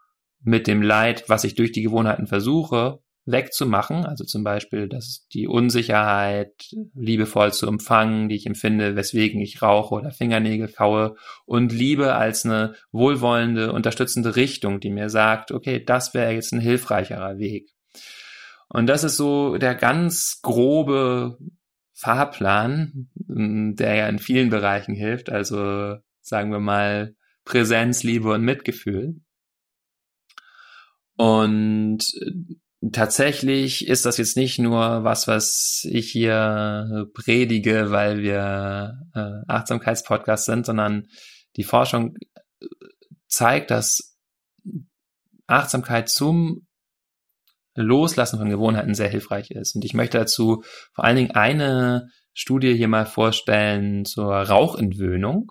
mit 0.42 0.66
dem 0.66 0.82
Leid, 0.82 1.24
was 1.28 1.44
ich 1.44 1.54
durch 1.54 1.72
die 1.72 1.82
Gewohnheiten 1.82 2.26
versuche, 2.26 3.00
wegzumachen, 3.26 4.04
also 4.04 4.24
zum 4.24 4.44
Beispiel, 4.44 4.88
dass 4.88 5.26
die 5.32 5.46
Unsicherheit 5.46 6.52
liebevoll 6.94 7.52
zu 7.52 7.66
empfangen, 7.66 8.28
die 8.28 8.36
ich 8.36 8.46
empfinde, 8.46 8.96
weswegen 8.96 9.40
ich 9.40 9.62
rauche 9.62 9.94
oder 9.94 10.10
Fingernägel 10.10 10.68
kaue 10.68 11.16
und 11.46 11.72
Liebe 11.72 12.14
als 12.14 12.44
eine 12.44 12.74
wohlwollende, 12.92 13.72
unterstützende 13.72 14.36
Richtung, 14.36 14.80
die 14.80 14.90
mir 14.90 15.08
sagt, 15.08 15.52
okay, 15.52 15.82
das 15.82 16.12
wäre 16.12 16.32
jetzt 16.32 16.52
ein 16.52 16.60
hilfreicherer 16.60 17.38
Weg. 17.38 17.73
Und 18.68 18.86
das 18.86 19.04
ist 19.04 19.16
so 19.16 19.56
der 19.56 19.74
ganz 19.74 20.40
grobe 20.42 21.38
Fahrplan, 21.92 23.08
der 23.14 23.94
ja 23.94 24.08
in 24.08 24.18
vielen 24.18 24.50
Bereichen 24.50 24.94
hilft, 24.94 25.30
also 25.30 25.96
sagen 26.20 26.50
wir 26.50 26.60
mal 26.60 27.14
Präsenz, 27.44 28.02
Liebe 28.02 28.32
und 28.32 28.42
Mitgefühl. 28.42 29.20
Und 31.16 32.02
tatsächlich 32.92 33.86
ist 33.86 34.06
das 34.06 34.16
jetzt 34.16 34.36
nicht 34.36 34.58
nur 34.58 35.04
was, 35.04 35.28
was 35.28 35.86
ich 35.88 36.10
hier 36.10 37.06
predige, 37.14 37.90
weil 37.90 38.22
wir 38.22 38.98
äh, 39.14 39.42
Achtsamkeitspodcast 39.46 40.46
sind, 40.46 40.66
sondern 40.66 41.06
die 41.56 41.64
Forschung 41.64 42.16
zeigt, 43.28 43.70
dass 43.70 44.16
Achtsamkeit 45.46 46.08
zum 46.08 46.66
Loslassen 47.74 48.38
von 48.38 48.48
Gewohnheiten 48.48 48.94
sehr 48.94 49.08
hilfreich 49.08 49.50
ist. 49.50 49.74
Und 49.74 49.84
ich 49.84 49.94
möchte 49.94 50.18
dazu 50.18 50.62
vor 50.92 51.04
allen 51.04 51.16
Dingen 51.16 51.30
eine 51.32 52.08
Studie 52.32 52.74
hier 52.74 52.88
mal 52.88 53.06
vorstellen 53.06 54.04
zur 54.04 54.32
Rauchentwöhnung 54.32 55.50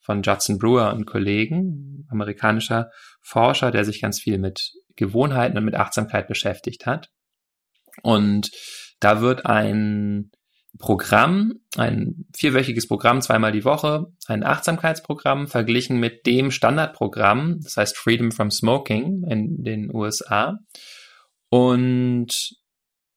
von 0.00 0.22
Judson 0.22 0.58
Brewer 0.58 0.94
und 0.94 1.06
Kollegen, 1.06 2.06
amerikanischer 2.10 2.90
Forscher, 3.20 3.70
der 3.70 3.84
sich 3.84 4.00
ganz 4.00 4.20
viel 4.20 4.38
mit 4.38 4.72
Gewohnheiten 4.94 5.58
und 5.58 5.64
mit 5.64 5.74
Achtsamkeit 5.74 6.28
beschäftigt 6.28 6.86
hat. 6.86 7.10
Und 8.02 8.50
da 9.00 9.20
wird 9.20 9.46
ein 9.46 10.30
Programm, 10.78 11.54
ein 11.76 12.26
vierwöchiges 12.34 12.86
Programm, 12.86 13.20
zweimal 13.20 13.52
die 13.52 13.64
Woche, 13.64 14.06
ein 14.26 14.44
Achtsamkeitsprogramm 14.44 15.48
verglichen 15.48 15.98
mit 15.98 16.26
dem 16.26 16.50
Standardprogramm, 16.50 17.60
das 17.62 17.76
heißt 17.76 17.96
Freedom 17.96 18.30
from 18.30 18.50
Smoking 18.50 19.24
in 19.28 19.64
den 19.64 19.94
USA. 19.94 20.58
Und 21.48 22.56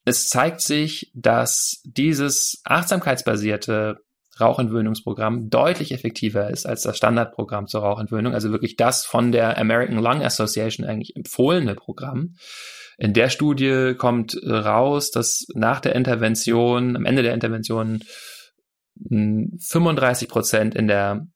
es 0.05 0.29
zeigt 0.29 0.61
sich, 0.61 1.11
dass 1.13 1.81
dieses 1.83 2.61
achtsamkeitsbasierte 2.63 3.97
Rauchentwöhnungsprogramm 4.39 5.49
deutlich 5.49 5.91
effektiver 5.91 6.49
ist 6.49 6.65
als 6.65 6.83
das 6.83 6.97
Standardprogramm 6.97 7.67
zur 7.67 7.81
Rauchentwöhnung, 7.81 8.33
also 8.33 8.51
wirklich 8.51 8.75
das 8.75 9.05
von 9.05 9.31
der 9.31 9.57
American 9.57 9.97
Lung 9.97 10.23
Association 10.23 10.85
eigentlich 10.85 11.15
empfohlene 11.15 11.75
Programm. 11.75 12.35
In 12.97 13.13
der 13.13 13.29
Studie 13.29 13.95
kommt 13.97 14.37
raus, 14.45 15.11
dass 15.11 15.45
nach 15.53 15.79
der 15.79 15.95
Intervention, 15.95 16.95
am 16.95 17.05
Ende 17.05 17.23
der 17.23 17.33
Intervention 17.33 17.99
35 19.07 20.27
hm, 20.27 20.31
Prozent 20.31 20.75
in 20.75 20.87
der 20.87 21.27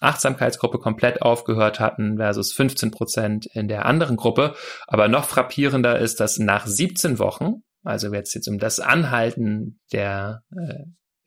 Achtsamkeitsgruppe 0.00 0.78
komplett 0.78 1.22
aufgehört 1.22 1.80
hatten 1.80 2.16
versus 2.16 2.52
15 2.52 2.90
Prozent 2.90 3.46
in 3.46 3.68
der 3.68 3.86
anderen 3.86 4.16
Gruppe. 4.16 4.54
Aber 4.86 5.08
noch 5.08 5.24
frappierender 5.24 5.98
ist, 5.98 6.20
dass 6.20 6.38
nach 6.38 6.66
17 6.66 7.18
Wochen, 7.18 7.62
also 7.82 8.12
es 8.12 8.34
jetzt 8.34 8.48
um 8.48 8.58
das 8.58 8.80
Anhalten 8.80 9.80
der 9.92 10.42
äh, 10.50 10.84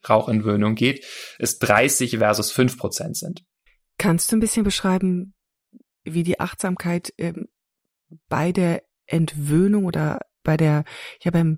Rauchentwöhnung 0.07 0.75
geht, 0.75 1.05
es 1.39 1.59
30 1.59 2.17
versus 2.17 2.51
5 2.51 2.77
Prozent 2.77 3.17
sind. 3.17 3.43
Kannst 3.97 4.31
du 4.31 4.37
ein 4.37 4.39
bisschen 4.39 4.63
beschreiben, 4.63 5.33
wie 6.03 6.23
die 6.23 6.39
Achtsamkeit 6.39 7.13
ähm, 7.17 7.47
bei 8.27 8.51
der 8.51 8.83
Entwöhnung 9.05 9.85
oder 9.85 10.19
bei 10.43 10.57
der, 10.57 10.85
ja 11.21 11.31
beim, 11.31 11.57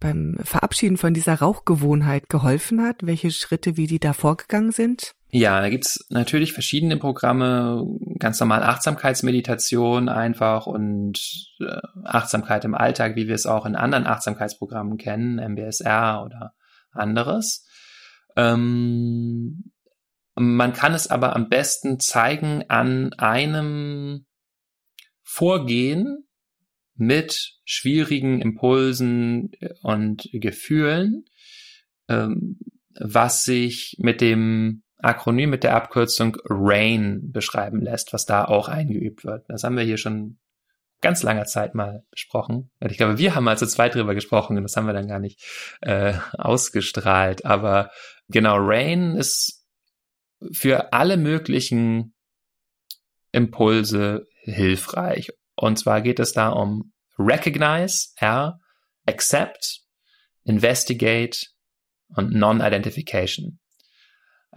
beim 0.00 0.36
Verabschieden 0.42 0.96
von 0.96 1.14
dieser 1.14 1.36
Rauchgewohnheit 1.36 2.28
geholfen 2.28 2.82
hat? 2.82 3.06
Welche 3.06 3.30
Schritte, 3.30 3.76
wie 3.76 3.86
die 3.86 4.00
da 4.00 4.12
vorgegangen 4.12 4.72
sind? 4.72 5.14
Ja, 5.30 5.60
da 5.60 5.68
gibt's 5.68 6.06
natürlich 6.08 6.54
verschiedene 6.54 6.96
Programme, 6.96 7.84
ganz 8.18 8.40
normal 8.40 8.62
Achtsamkeitsmeditation 8.62 10.08
einfach 10.08 10.66
und 10.66 11.20
äh, 11.60 11.80
Achtsamkeit 12.04 12.64
im 12.64 12.74
Alltag, 12.74 13.14
wie 13.14 13.28
wir 13.28 13.34
es 13.34 13.44
auch 13.44 13.66
in 13.66 13.76
anderen 13.76 14.06
Achtsamkeitsprogrammen 14.06 14.96
kennen, 14.96 15.38
MBSR 15.38 16.24
oder 16.24 16.54
anderes. 16.92 17.66
Ähm, 18.36 19.70
man 20.34 20.72
kann 20.72 20.94
es 20.94 21.08
aber 21.08 21.36
am 21.36 21.50
besten 21.50 22.00
zeigen 22.00 22.64
an 22.68 23.12
einem 23.14 24.24
Vorgehen 25.22 26.26
mit 26.94 27.58
schwierigen 27.64 28.40
Impulsen 28.40 29.50
und 29.82 30.28
Gefühlen, 30.32 31.26
ähm, 32.08 32.58
was 32.98 33.44
sich 33.44 33.96
mit 33.98 34.22
dem 34.22 34.84
Akronym, 34.98 35.50
mit 35.50 35.64
der 35.64 35.76
Abkürzung 35.76 36.36
RAIN 36.44 37.30
beschreiben 37.30 37.80
lässt, 37.80 38.12
was 38.12 38.26
da 38.26 38.44
auch 38.44 38.68
eingeübt 38.68 39.24
wird. 39.24 39.44
Das 39.48 39.64
haben 39.64 39.76
wir 39.76 39.84
hier 39.84 39.96
schon 39.96 40.38
ganz 41.00 41.22
langer 41.22 41.44
Zeit 41.44 41.74
mal 41.74 42.04
besprochen. 42.10 42.70
Ich 42.80 42.96
glaube, 42.96 43.18
wir 43.18 43.34
haben 43.34 43.44
mal 43.44 43.58
zu 43.58 43.66
zweit 43.66 43.94
drüber 43.94 44.14
gesprochen 44.14 44.56
und 44.56 44.64
das 44.64 44.76
haben 44.76 44.86
wir 44.86 44.92
dann 44.92 45.08
gar 45.08 45.20
nicht 45.20 45.40
äh, 45.80 46.14
ausgestrahlt. 46.32 47.44
Aber 47.44 47.90
genau, 48.28 48.56
Rain 48.58 49.14
ist 49.16 49.64
für 50.52 50.92
alle 50.92 51.16
möglichen 51.16 52.14
Impulse 53.32 54.26
hilfreich. 54.42 55.30
Und 55.54 55.78
zwar 55.78 56.00
geht 56.00 56.18
es 56.18 56.32
da 56.32 56.48
um 56.48 56.92
Recognize, 57.18 58.12
R, 58.16 58.58
Accept, 59.06 59.80
Investigate 60.44 61.46
und 62.08 62.32
Non-Identification. 62.32 63.58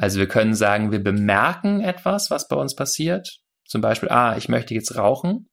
Also 0.01 0.17
wir 0.17 0.27
können 0.27 0.55
sagen, 0.55 0.91
wir 0.91 1.03
bemerken 1.03 1.81
etwas, 1.81 2.31
was 2.31 2.48
bei 2.48 2.55
uns 2.55 2.75
passiert. 2.75 3.38
Zum 3.65 3.81
Beispiel, 3.81 4.10
ah, 4.10 4.36
ich 4.36 4.50
möchte 4.50 4.74
jetzt 4.74 4.96
rauchen. 4.96 5.48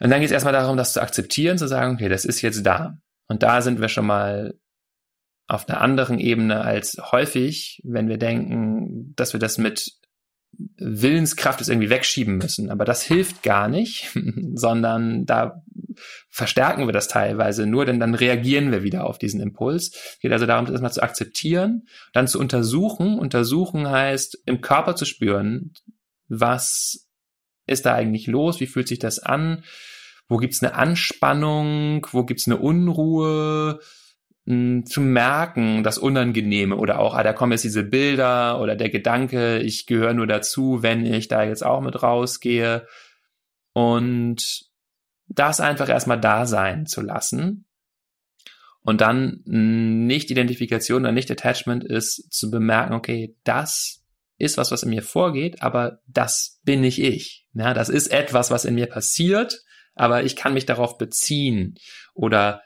Und 0.00 0.10
dann 0.10 0.20
geht 0.20 0.26
es 0.26 0.32
erstmal 0.32 0.52
darum, 0.52 0.76
das 0.76 0.92
zu 0.92 1.00
akzeptieren, 1.00 1.56
zu 1.56 1.66
sagen, 1.66 1.94
okay, 1.94 2.10
das 2.10 2.26
ist 2.26 2.42
jetzt 2.42 2.66
da. 2.66 2.98
Und 3.26 3.42
da 3.42 3.62
sind 3.62 3.80
wir 3.80 3.88
schon 3.88 4.04
mal 4.04 4.52
auf 5.46 5.66
einer 5.66 5.80
anderen 5.80 6.18
Ebene 6.18 6.60
als 6.60 6.98
häufig, 7.10 7.80
wenn 7.84 8.08
wir 8.08 8.18
denken, 8.18 9.14
dass 9.16 9.32
wir 9.32 9.40
das 9.40 9.56
mit 9.56 9.90
Willenskraft 10.76 11.62
ist 11.62 11.70
irgendwie 11.70 11.88
wegschieben 11.88 12.36
müssen. 12.36 12.70
Aber 12.70 12.84
das 12.84 13.02
hilft 13.02 13.42
gar 13.42 13.66
nicht, 13.68 14.14
sondern 14.54 15.24
da 15.24 15.62
verstärken 16.28 16.86
wir 16.86 16.92
das 16.92 17.08
teilweise 17.08 17.66
nur, 17.66 17.84
denn 17.84 18.00
dann 18.00 18.14
reagieren 18.14 18.72
wir 18.72 18.82
wieder 18.82 19.06
auf 19.06 19.18
diesen 19.18 19.40
Impuls. 19.40 19.90
Es 19.94 20.18
geht 20.20 20.32
also 20.32 20.46
darum, 20.46 20.64
das 20.64 20.72
erstmal 20.72 20.92
zu 20.92 21.02
akzeptieren, 21.02 21.86
dann 22.12 22.28
zu 22.28 22.38
untersuchen. 22.38 23.18
Untersuchen 23.18 23.88
heißt, 23.88 24.42
im 24.46 24.60
Körper 24.60 24.96
zu 24.96 25.04
spüren, 25.04 25.72
was 26.28 27.08
ist 27.66 27.86
da 27.86 27.94
eigentlich 27.94 28.26
los, 28.26 28.60
wie 28.60 28.66
fühlt 28.66 28.88
sich 28.88 28.98
das 28.98 29.18
an, 29.18 29.64
wo 30.28 30.36
gibt's 30.36 30.62
eine 30.62 30.74
Anspannung, 30.74 32.06
wo 32.12 32.24
gibt's 32.24 32.46
eine 32.46 32.58
Unruhe, 32.58 33.80
zu 34.46 35.00
merken, 35.00 35.82
das 35.82 35.96
Unangenehme 35.96 36.76
oder 36.76 36.98
auch, 36.98 37.14
ah, 37.14 37.22
da 37.22 37.32
kommen 37.32 37.52
jetzt 37.52 37.64
diese 37.64 37.82
Bilder 37.82 38.60
oder 38.60 38.76
der 38.76 38.90
Gedanke, 38.90 39.60
ich 39.60 39.86
gehöre 39.86 40.12
nur 40.12 40.26
dazu, 40.26 40.82
wenn 40.82 41.06
ich 41.06 41.28
da 41.28 41.44
jetzt 41.44 41.64
auch 41.64 41.80
mit 41.80 42.02
rausgehe. 42.02 42.86
Und 43.72 44.66
das 45.28 45.60
einfach 45.60 45.88
erstmal 45.88 46.20
da 46.20 46.46
sein 46.46 46.86
zu 46.86 47.00
lassen. 47.00 47.66
Und 48.80 49.00
dann 49.00 49.40
nicht 49.44 50.30
Identifikation 50.30 51.02
oder 51.02 51.12
nicht 51.12 51.30
Attachment 51.30 51.84
ist 51.84 52.30
zu 52.32 52.50
bemerken, 52.50 52.92
okay, 52.92 53.34
das 53.44 54.02
ist 54.36 54.58
was, 54.58 54.70
was 54.70 54.82
in 54.82 54.90
mir 54.90 55.02
vorgeht, 55.02 55.62
aber 55.62 56.00
das 56.06 56.60
bin 56.64 56.82
nicht 56.82 56.98
ich. 56.98 57.46
Ja, 57.54 57.72
das 57.72 57.88
ist 57.88 58.08
etwas, 58.08 58.50
was 58.50 58.64
in 58.64 58.74
mir 58.74 58.86
passiert, 58.86 59.62
aber 59.94 60.24
ich 60.24 60.36
kann 60.36 60.54
mich 60.54 60.66
darauf 60.66 60.98
beziehen 60.98 61.78
oder 62.14 62.62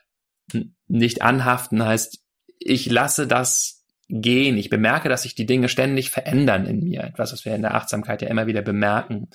nicht 0.88 1.22
anhaften 1.22 1.84
heißt, 1.84 2.24
ich 2.58 2.90
lasse 2.90 3.26
das 3.26 3.84
gehen. 4.08 4.56
Ich 4.56 4.70
bemerke, 4.70 5.08
dass 5.08 5.22
sich 5.22 5.34
die 5.34 5.46
Dinge 5.46 5.68
ständig 5.68 6.10
verändern 6.10 6.66
in 6.66 6.80
mir. 6.80 7.04
Etwas, 7.04 7.32
was 7.32 7.44
wir 7.44 7.54
in 7.54 7.62
der 7.62 7.74
Achtsamkeit 7.74 8.22
ja 8.22 8.28
immer 8.28 8.46
wieder 8.46 8.62
bemerken. 8.62 9.28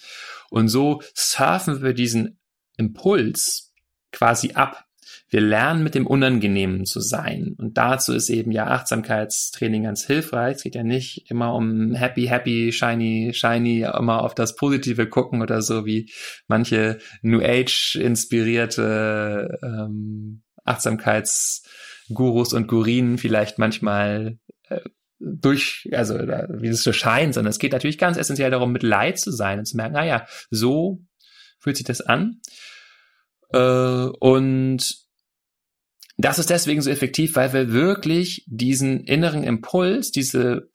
Und 0.49 0.67
so 0.67 1.01
surfen 1.13 1.81
wir 1.81 1.93
diesen 1.93 2.39
Impuls 2.77 3.73
quasi 4.11 4.51
ab. 4.53 4.85
Wir 5.29 5.41
lernen 5.41 5.83
mit 5.83 5.95
dem 5.95 6.05
Unangenehmen 6.05 6.85
zu 6.85 6.99
sein. 6.99 7.55
Und 7.57 7.77
dazu 7.77 8.13
ist 8.13 8.29
eben 8.29 8.51
ja 8.51 8.67
Achtsamkeitstraining 8.67 9.83
ganz 9.83 10.05
hilfreich. 10.05 10.57
Es 10.57 10.63
geht 10.63 10.75
ja 10.75 10.83
nicht 10.83 11.29
immer 11.29 11.55
um 11.55 11.93
happy, 11.93 12.27
happy, 12.27 12.71
shiny, 12.71 13.31
shiny, 13.33 13.81
immer 13.81 14.21
auf 14.21 14.35
das 14.35 14.55
Positive 14.55 15.07
gucken 15.07 15.41
oder 15.41 15.61
so 15.61 15.85
wie 15.85 16.11
manche 16.47 16.99
New 17.23 17.41
Age 17.41 17.95
inspirierte 17.95 19.59
ähm, 19.63 20.43
Achtsamkeitsgurus 20.63 22.53
und 22.53 22.67
Gurinen 22.67 23.17
vielleicht 23.17 23.57
manchmal 23.57 24.37
äh, 24.69 24.81
durch, 25.19 25.89
also 25.93 26.15
wie 26.15 26.67
es 26.67 26.83
so 26.83 26.93
scheint, 26.93 27.33
sondern 27.33 27.49
es 27.49 27.59
geht 27.59 27.71
natürlich 27.71 27.97
ganz 27.97 28.17
essentiell 28.17 28.51
darum, 28.51 28.71
mit 28.71 28.83
Leid 28.83 29.17
zu 29.19 29.31
sein 29.31 29.59
und 29.59 29.65
zu 29.65 29.77
merken, 29.77 29.93
naja, 29.93 30.27
so 30.49 31.01
fühlt 31.59 31.77
sich 31.77 31.85
das 31.85 32.01
an. 32.01 32.41
Äh, 33.53 34.09
und 34.19 35.03
das 36.17 36.39
ist 36.39 36.49
deswegen 36.49 36.81
so 36.81 36.89
effektiv, 36.89 37.35
weil 37.35 37.53
wir 37.53 37.71
wirklich 37.71 38.43
diesen 38.47 39.01
inneren 39.01 39.43
Impuls, 39.43 40.11
diese 40.11 40.69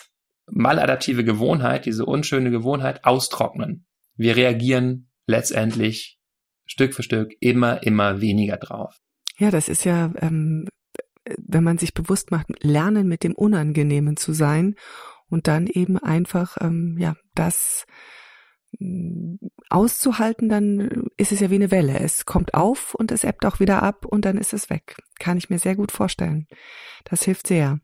maladaptive 0.47 1.25
Gewohnheit, 1.25 1.87
diese 1.87 2.07
unschöne 2.07 2.51
Gewohnheit 2.51 3.05
austrocknen. 3.05 3.87
Wir 4.17 4.37
reagieren 4.37 5.11
letztendlich 5.27 6.19
Stück 6.67 6.95
für 6.95 7.03
Stück 7.03 7.35
immer, 7.41 7.83
immer 7.83 8.21
weniger 8.21 8.57
drauf. 8.57 8.99
Ja, 9.39 9.51
das 9.51 9.69
ist 9.69 9.85
ja, 9.85 10.13
ähm, 10.21 10.67
wenn 11.37 11.65
man 11.65 11.79
sich 11.79 11.95
bewusst 11.95 12.31
macht, 12.31 12.47
lernen 12.63 13.07
mit 13.07 13.23
dem 13.23 13.35
Unangenehmen 13.35 14.17
zu 14.17 14.33
sein 14.33 14.75
und 15.29 15.47
dann 15.47 15.67
eben 15.67 15.99
einfach, 15.99 16.57
ähm, 16.61 16.97
ja, 16.99 17.15
das 17.35 17.87
auszuhalten, 19.71 20.49
dann 20.49 21.09
ist 21.17 21.33
es 21.33 21.41
ja 21.41 21.51
wie 21.51 21.57
eine 21.57 21.71
Welle. 21.71 21.99
Es 21.99 22.27
kommt 22.27 22.55
auf 22.55 22.95
und 22.95 23.13
es 23.13 23.25
ebbt 23.25 23.45
auch 23.47 23.61
wieder 23.61 23.83
ab 23.83 24.05
und 24.07 24.25
dann 24.25 24.39
ist 24.39 24.53
es 24.53 24.71
weg. 24.71 24.97
Kann 25.19 25.39
ich 25.39 25.51
mir 25.51 25.59
sehr 25.59 25.77
gut 25.77 25.93
vorstellen. 25.93 26.47
Das 27.05 27.23
hilft 27.23 27.47
sehr. 27.47 27.81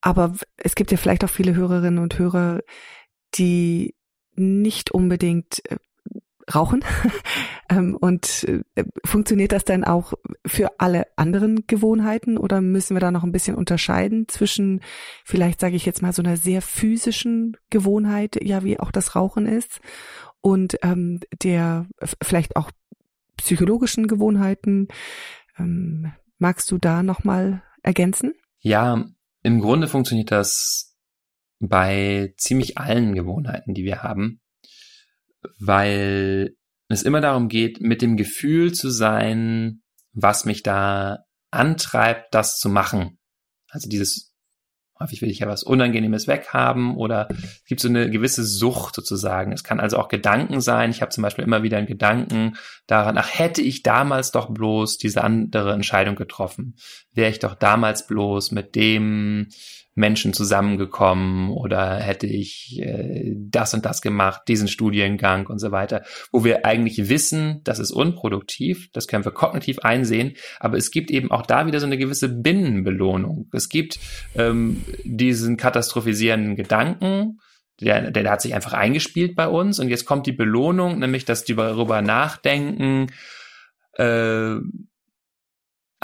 Aber 0.00 0.34
es 0.56 0.74
gibt 0.74 0.90
ja 0.90 0.96
vielleicht 0.96 1.24
auch 1.24 1.30
viele 1.30 1.54
Hörerinnen 1.54 2.02
und 2.02 2.18
Hörer, 2.18 2.60
die 3.34 3.94
nicht 4.34 4.90
unbedingt 4.90 5.62
äh, 5.70 5.76
rauchen. 6.52 6.84
Ähm, 7.70 7.96
und 7.98 8.44
äh, 8.74 8.84
funktioniert 9.02 9.52
das 9.52 9.64
dann 9.64 9.82
auch 9.84 10.12
für 10.44 10.78
alle 10.78 11.06
anderen 11.16 11.66
Gewohnheiten 11.68 12.36
oder 12.36 12.60
müssen 12.60 12.94
wir 12.94 13.00
da 13.00 13.10
noch 13.10 13.22
ein 13.22 13.32
bisschen 13.32 13.54
unterscheiden 13.54 14.28
zwischen 14.28 14.82
vielleicht 15.24 15.60
sage 15.60 15.76
ich 15.76 15.86
jetzt 15.86 16.02
mal 16.02 16.12
so 16.12 16.22
einer 16.22 16.36
sehr 16.36 16.60
physischen 16.60 17.56
Gewohnheit, 17.70 18.36
ja 18.42 18.62
wie 18.62 18.78
auch 18.78 18.90
das 18.90 19.16
Rauchen 19.16 19.46
ist 19.46 19.80
und 20.42 20.76
ähm, 20.82 21.20
der 21.42 21.86
vielleicht 22.22 22.56
auch 22.56 22.72
psychologischen 23.38 24.06
Gewohnheiten. 24.06 24.88
Ähm, 25.56 26.12
magst 26.38 26.70
du 26.70 26.76
da 26.76 27.02
noch 27.02 27.24
mal 27.24 27.62
ergänzen? 27.82 28.34
Ja, 28.60 29.06
im 29.42 29.60
Grunde 29.60 29.88
funktioniert 29.88 30.30
das 30.30 30.98
bei 31.58 32.34
ziemlich 32.36 32.76
allen 32.76 33.14
Gewohnheiten, 33.14 33.72
die 33.72 33.84
wir 33.84 34.02
haben 34.02 34.41
weil 35.58 36.54
es 36.88 37.02
immer 37.02 37.20
darum 37.20 37.48
geht, 37.48 37.80
mit 37.80 38.02
dem 38.02 38.16
Gefühl 38.16 38.72
zu 38.72 38.90
sein, 38.90 39.82
was 40.12 40.44
mich 40.44 40.62
da 40.62 41.20
antreibt, 41.50 42.34
das 42.34 42.58
zu 42.58 42.68
machen. 42.68 43.18
Also 43.68 43.88
dieses, 43.88 44.34
häufig 45.00 45.22
will 45.22 45.30
ich 45.30 45.40
ja 45.40 45.48
was 45.48 45.62
Unangenehmes 45.62 46.28
weghaben 46.28 46.96
oder 46.96 47.28
es 47.30 47.64
gibt 47.64 47.80
so 47.80 47.88
eine 47.88 48.10
gewisse 48.10 48.44
Sucht 48.44 48.94
sozusagen. 48.94 49.52
Es 49.52 49.64
kann 49.64 49.80
also 49.80 49.98
auch 49.98 50.08
Gedanken 50.08 50.60
sein. 50.60 50.90
Ich 50.90 51.00
habe 51.00 51.10
zum 51.10 51.22
Beispiel 51.22 51.44
immer 51.44 51.62
wieder 51.62 51.78
einen 51.78 51.86
Gedanken 51.86 52.56
daran, 52.86 53.16
ach, 53.18 53.38
hätte 53.38 53.62
ich 53.62 53.82
damals 53.82 54.30
doch 54.30 54.50
bloß 54.50 54.98
diese 54.98 55.24
andere 55.24 55.72
Entscheidung 55.72 56.16
getroffen, 56.16 56.76
wäre 57.12 57.30
ich 57.30 57.38
doch 57.38 57.54
damals 57.54 58.06
bloß 58.06 58.52
mit 58.52 58.74
dem 58.74 59.48
Menschen 59.94 60.32
zusammengekommen 60.32 61.50
oder 61.50 61.96
hätte 61.96 62.26
ich 62.26 62.80
äh, 62.80 63.34
das 63.36 63.74
und 63.74 63.84
das 63.84 64.00
gemacht, 64.00 64.42
diesen 64.48 64.68
Studiengang 64.68 65.46
und 65.46 65.58
so 65.58 65.70
weiter, 65.70 66.02
wo 66.30 66.44
wir 66.44 66.64
eigentlich 66.64 67.08
wissen, 67.08 67.60
das 67.64 67.78
ist 67.78 67.90
unproduktiv, 67.90 68.88
das 68.92 69.06
können 69.06 69.24
wir 69.24 69.32
kognitiv 69.32 69.80
einsehen, 69.80 70.34
aber 70.60 70.78
es 70.78 70.90
gibt 70.90 71.10
eben 71.10 71.30
auch 71.30 71.44
da 71.44 71.66
wieder 71.66 71.80
so 71.80 71.86
eine 71.86 71.98
gewisse 71.98 72.28
Binnenbelohnung. 72.28 73.48
Es 73.52 73.68
gibt 73.68 73.98
ähm, 74.34 74.82
diesen 75.04 75.56
katastrophisierenden 75.56 76.56
Gedanken, 76.56 77.38
der, 77.80 78.10
der 78.10 78.30
hat 78.30 78.40
sich 78.40 78.54
einfach 78.54 78.72
eingespielt 78.72 79.34
bei 79.34 79.48
uns 79.48 79.78
und 79.78 79.88
jetzt 79.88 80.06
kommt 80.06 80.26
die 80.26 80.32
Belohnung, 80.32 80.98
nämlich 81.00 81.24
dass 81.24 81.44
die 81.44 81.54
darüber 81.54 82.00
nachdenken, 82.00 83.08
äh, 83.98 84.56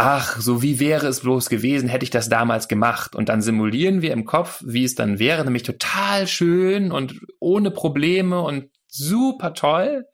ach, 0.00 0.40
so 0.40 0.62
wie 0.62 0.78
wäre 0.78 1.08
es 1.08 1.20
bloß 1.20 1.48
gewesen, 1.48 1.88
hätte 1.88 2.04
ich 2.04 2.10
das 2.10 2.28
damals 2.28 2.68
gemacht. 2.68 3.16
Und 3.16 3.28
dann 3.28 3.42
simulieren 3.42 4.00
wir 4.00 4.12
im 4.12 4.24
Kopf, 4.24 4.62
wie 4.64 4.84
es 4.84 4.94
dann 4.94 5.18
wäre, 5.18 5.44
nämlich 5.44 5.64
total 5.64 6.28
schön 6.28 6.92
und 6.92 7.20
ohne 7.40 7.72
Probleme 7.72 8.40
und 8.40 8.70
super 8.86 9.54
toll. 9.54 10.06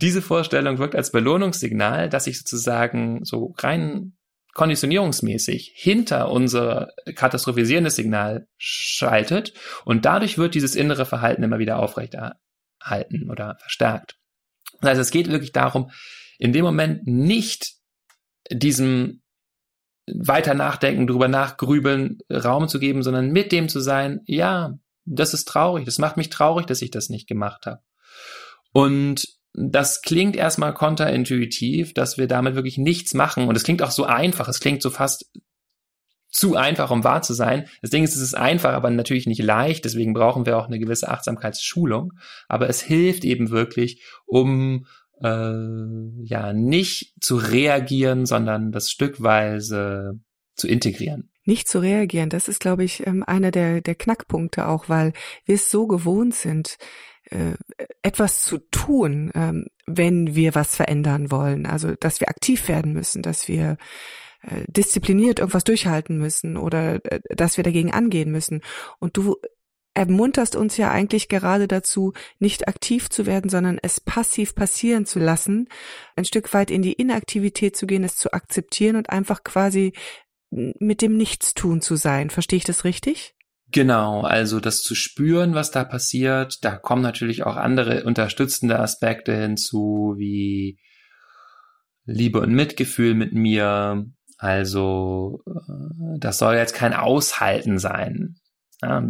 Diese 0.00 0.22
Vorstellung 0.22 0.78
wirkt 0.78 0.94
als 0.94 1.10
Belohnungssignal, 1.10 2.08
dass 2.08 2.24
sich 2.24 2.38
sozusagen 2.38 3.24
so 3.24 3.54
rein 3.58 4.12
konditionierungsmäßig 4.54 5.72
hinter 5.74 6.30
unser 6.30 6.90
katastrophisierendes 7.12 7.96
Signal 7.96 8.46
schaltet 8.56 9.52
und 9.84 10.04
dadurch 10.04 10.38
wird 10.38 10.54
dieses 10.54 10.76
innere 10.76 11.06
Verhalten 11.06 11.42
immer 11.42 11.58
wieder 11.58 11.80
aufrechterhalten 11.80 13.30
oder 13.30 13.56
verstärkt. 13.60 14.16
Das 14.80 14.90
heißt, 14.90 15.00
es 15.00 15.10
geht 15.10 15.28
wirklich 15.28 15.52
darum, 15.52 15.90
in 16.38 16.52
dem 16.52 16.64
Moment 16.64 17.04
nicht 17.06 17.77
diesem 18.50 19.22
weiter 20.06 20.54
nachdenken, 20.54 21.06
drüber 21.06 21.28
nachgrübeln 21.28 22.18
Raum 22.32 22.68
zu 22.68 22.78
geben, 22.78 23.02
sondern 23.02 23.30
mit 23.30 23.52
dem 23.52 23.68
zu 23.68 23.80
sein, 23.80 24.20
ja, 24.24 24.78
das 25.04 25.34
ist 25.34 25.46
traurig, 25.46 25.84
das 25.84 25.98
macht 25.98 26.16
mich 26.16 26.30
traurig, 26.30 26.66
dass 26.66 26.82
ich 26.82 26.90
das 26.90 27.08
nicht 27.08 27.28
gemacht 27.28 27.66
habe. 27.66 27.82
Und 28.72 29.26
das 29.54 30.02
klingt 30.02 30.36
erstmal 30.36 30.74
kontraintuitiv, 30.74 31.94
dass 31.94 32.18
wir 32.18 32.26
damit 32.26 32.54
wirklich 32.54 32.78
nichts 32.78 33.14
machen. 33.14 33.48
Und 33.48 33.56
es 33.56 33.64
klingt 33.64 33.82
auch 33.82 33.90
so 33.90 34.04
einfach, 34.04 34.48
es 34.48 34.60
klingt 34.60 34.82
so 34.82 34.90
fast 34.90 35.30
zu 36.30 36.56
einfach, 36.56 36.90
um 36.90 37.04
wahr 37.04 37.22
zu 37.22 37.32
sein. 37.32 37.66
Das 37.80 37.90
Ding 37.90 38.04
ist, 38.04 38.14
es 38.14 38.20
ist 38.20 38.36
einfach, 38.36 38.72
aber 38.72 38.90
natürlich 38.90 39.26
nicht 39.26 39.42
leicht. 39.42 39.84
Deswegen 39.84 40.12
brauchen 40.12 40.44
wir 40.44 40.58
auch 40.58 40.66
eine 40.66 40.78
gewisse 40.78 41.08
Achtsamkeitsschulung. 41.08 42.12
Aber 42.48 42.68
es 42.68 42.82
hilft 42.82 43.24
eben 43.24 43.50
wirklich, 43.50 44.04
um 44.26 44.86
äh, 45.22 46.24
ja 46.24 46.52
nicht 46.52 47.14
zu 47.20 47.36
reagieren, 47.36 48.26
sondern 48.26 48.72
das 48.72 48.90
stückweise 48.90 50.20
zu 50.54 50.68
integrieren. 50.68 51.30
Nicht 51.44 51.68
zu 51.68 51.78
reagieren, 51.78 52.28
das 52.28 52.46
ist, 52.48 52.60
glaube 52.60 52.84
ich, 52.84 53.06
ähm, 53.06 53.24
einer 53.26 53.50
der, 53.50 53.80
der 53.80 53.94
Knackpunkte 53.94 54.68
auch, 54.68 54.88
weil 54.88 55.12
wir 55.46 55.54
es 55.54 55.70
so 55.70 55.86
gewohnt 55.86 56.34
sind, 56.34 56.76
äh, 57.30 57.54
etwas 58.02 58.42
zu 58.42 58.58
tun, 58.58 59.30
ähm, 59.34 59.66
wenn 59.86 60.34
wir 60.34 60.54
was 60.54 60.76
verändern 60.76 61.30
wollen. 61.30 61.66
Also, 61.66 61.94
dass 61.94 62.20
wir 62.20 62.28
aktiv 62.28 62.68
werden 62.68 62.92
müssen, 62.92 63.22
dass 63.22 63.48
wir 63.48 63.78
äh, 64.42 64.64
diszipliniert 64.68 65.38
irgendwas 65.38 65.64
durchhalten 65.64 66.18
müssen 66.18 66.56
oder 66.56 67.04
äh, 67.04 67.20
dass 67.34 67.56
wir 67.56 67.64
dagegen 67.64 67.92
angehen 67.92 68.30
müssen. 68.30 68.62
Und 68.98 69.16
du 69.16 69.36
ermunterst 69.94 70.56
uns 70.56 70.76
ja 70.76 70.90
eigentlich 70.90 71.28
gerade 71.28 71.66
dazu, 71.68 72.12
nicht 72.38 72.68
aktiv 72.68 73.10
zu 73.10 73.26
werden, 73.26 73.50
sondern 73.50 73.78
es 73.82 74.00
passiv 74.00 74.54
passieren 74.54 75.06
zu 75.06 75.18
lassen, 75.18 75.68
ein 76.16 76.24
Stück 76.24 76.52
weit 76.54 76.70
in 76.70 76.82
die 76.82 76.92
Inaktivität 76.92 77.76
zu 77.76 77.86
gehen, 77.86 78.04
es 78.04 78.16
zu 78.16 78.32
akzeptieren 78.32 78.96
und 78.96 79.10
einfach 79.10 79.42
quasi 79.42 79.92
mit 80.50 81.02
dem 81.02 81.16
Nichtstun 81.16 81.80
zu 81.80 81.96
sein. 81.96 82.30
Verstehe 82.30 82.58
ich 82.58 82.64
das 82.64 82.84
richtig? 82.84 83.34
Genau, 83.70 84.22
also 84.22 84.60
das 84.60 84.80
zu 84.80 84.94
spüren, 84.94 85.54
was 85.54 85.70
da 85.70 85.84
passiert, 85.84 86.64
da 86.64 86.76
kommen 86.76 87.02
natürlich 87.02 87.44
auch 87.44 87.56
andere 87.56 88.04
unterstützende 88.04 88.78
Aspekte 88.78 89.36
hinzu, 89.36 90.14
wie 90.16 90.78
Liebe 92.06 92.40
und 92.40 92.54
Mitgefühl 92.54 93.14
mit 93.14 93.34
mir. 93.34 94.06
Also 94.38 95.42
äh, 95.46 96.18
das 96.18 96.38
soll 96.38 96.54
jetzt 96.54 96.74
kein 96.74 96.94
Aushalten 96.94 97.78
sein. 97.78 98.36
Ja, 98.80 99.00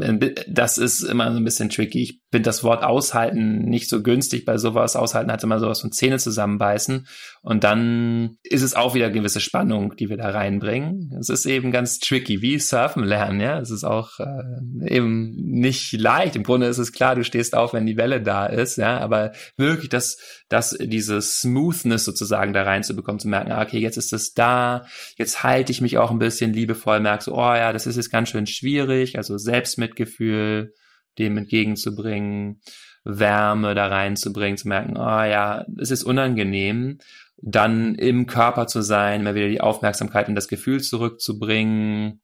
das 0.48 0.78
ist 0.78 1.02
immer 1.02 1.30
so 1.30 1.38
ein 1.38 1.44
bisschen 1.44 1.68
tricky. 1.68 2.02
Ich 2.02 2.22
finde 2.30 2.46
das 2.48 2.62
Wort 2.62 2.84
aushalten 2.84 3.64
nicht 3.64 3.88
so 3.88 4.02
günstig 4.02 4.44
bei 4.44 4.58
sowas. 4.58 4.96
Aushalten 4.96 5.32
hat 5.32 5.42
immer 5.42 5.58
sowas 5.58 5.80
von 5.80 5.92
Zähne 5.92 6.18
zusammenbeißen. 6.18 7.06
Und 7.40 7.64
dann 7.64 8.36
ist 8.42 8.62
es 8.62 8.74
auch 8.74 8.94
wieder 8.94 9.10
gewisse 9.10 9.40
Spannung, 9.40 9.96
die 9.96 10.10
wir 10.10 10.18
da 10.18 10.30
reinbringen. 10.30 11.16
Es 11.18 11.30
ist 11.30 11.46
eben 11.46 11.72
ganz 11.72 12.00
tricky, 12.00 12.42
wie 12.42 12.58
Surfen 12.58 13.04
lernen, 13.04 13.40
ja. 13.40 13.58
Es 13.58 13.70
ist 13.70 13.84
auch 13.84 14.20
äh, 14.20 14.94
eben 14.94 15.34
nicht 15.36 15.92
leicht. 15.92 16.36
Im 16.36 16.42
Grunde 16.42 16.66
ist 16.66 16.78
es 16.78 16.92
klar, 16.92 17.14
du 17.14 17.24
stehst 17.24 17.54
auf, 17.54 17.72
wenn 17.72 17.86
die 17.86 17.96
Welle 17.96 18.20
da 18.20 18.44
ist, 18.44 18.76
ja. 18.76 18.98
Aber 18.98 19.32
wirklich 19.56 19.88
das, 19.88 20.18
das, 20.50 20.76
diese 20.78 21.22
Smoothness 21.22 22.04
sozusagen 22.04 22.52
da 22.52 22.62
reinzubekommen, 22.62 23.20
zu 23.20 23.28
merken, 23.28 23.52
ah, 23.52 23.62
okay, 23.62 23.78
jetzt 23.78 23.96
ist 23.96 24.12
es 24.12 24.34
da, 24.34 24.84
jetzt 25.16 25.42
halte 25.42 25.72
ich 25.72 25.80
mich 25.80 25.96
auch 25.96 26.10
ein 26.10 26.18
bisschen 26.18 26.52
liebevoll, 26.52 27.00
merke 27.00 27.24
so, 27.24 27.34
oh 27.34 27.54
ja, 27.54 27.72
das 27.72 27.86
ist 27.86 27.96
jetzt 27.96 28.12
ganz 28.12 28.28
schön 28.28 28.46
schwierig. 28.46 29.16
Also 29.16 29.38
Selbstmitgefühl, 29.38 30.74
dem 31.18 31.36
entgegenzubringen, 31.36 32.60
Wärme 33.04 33.74
da 33.74 33.86
reinzubringen, 33.86 34.58
zu 34.58 34.68
merken, 34.68 34.96
oh 34.96 35.22
ja, 35.22 35.64
es 35.78 35.90
ist 35.90 36.04
unangenehm, 36.04 36.98
dann 37.40 37.94
im 37.94 38.26
Körper 38.26 38.66
zu 38.66 38.82
sein, 38.82 39.22
mal 39.22 39.34
wieder 39.34 39.48
die 39.48 39.60
Aufmerksamkeit 39.60 40.28
und 40.28 40.34
das 40.34 40.48
Gefühl 40.48 40.82
zurückzubringen, 40.82 42.20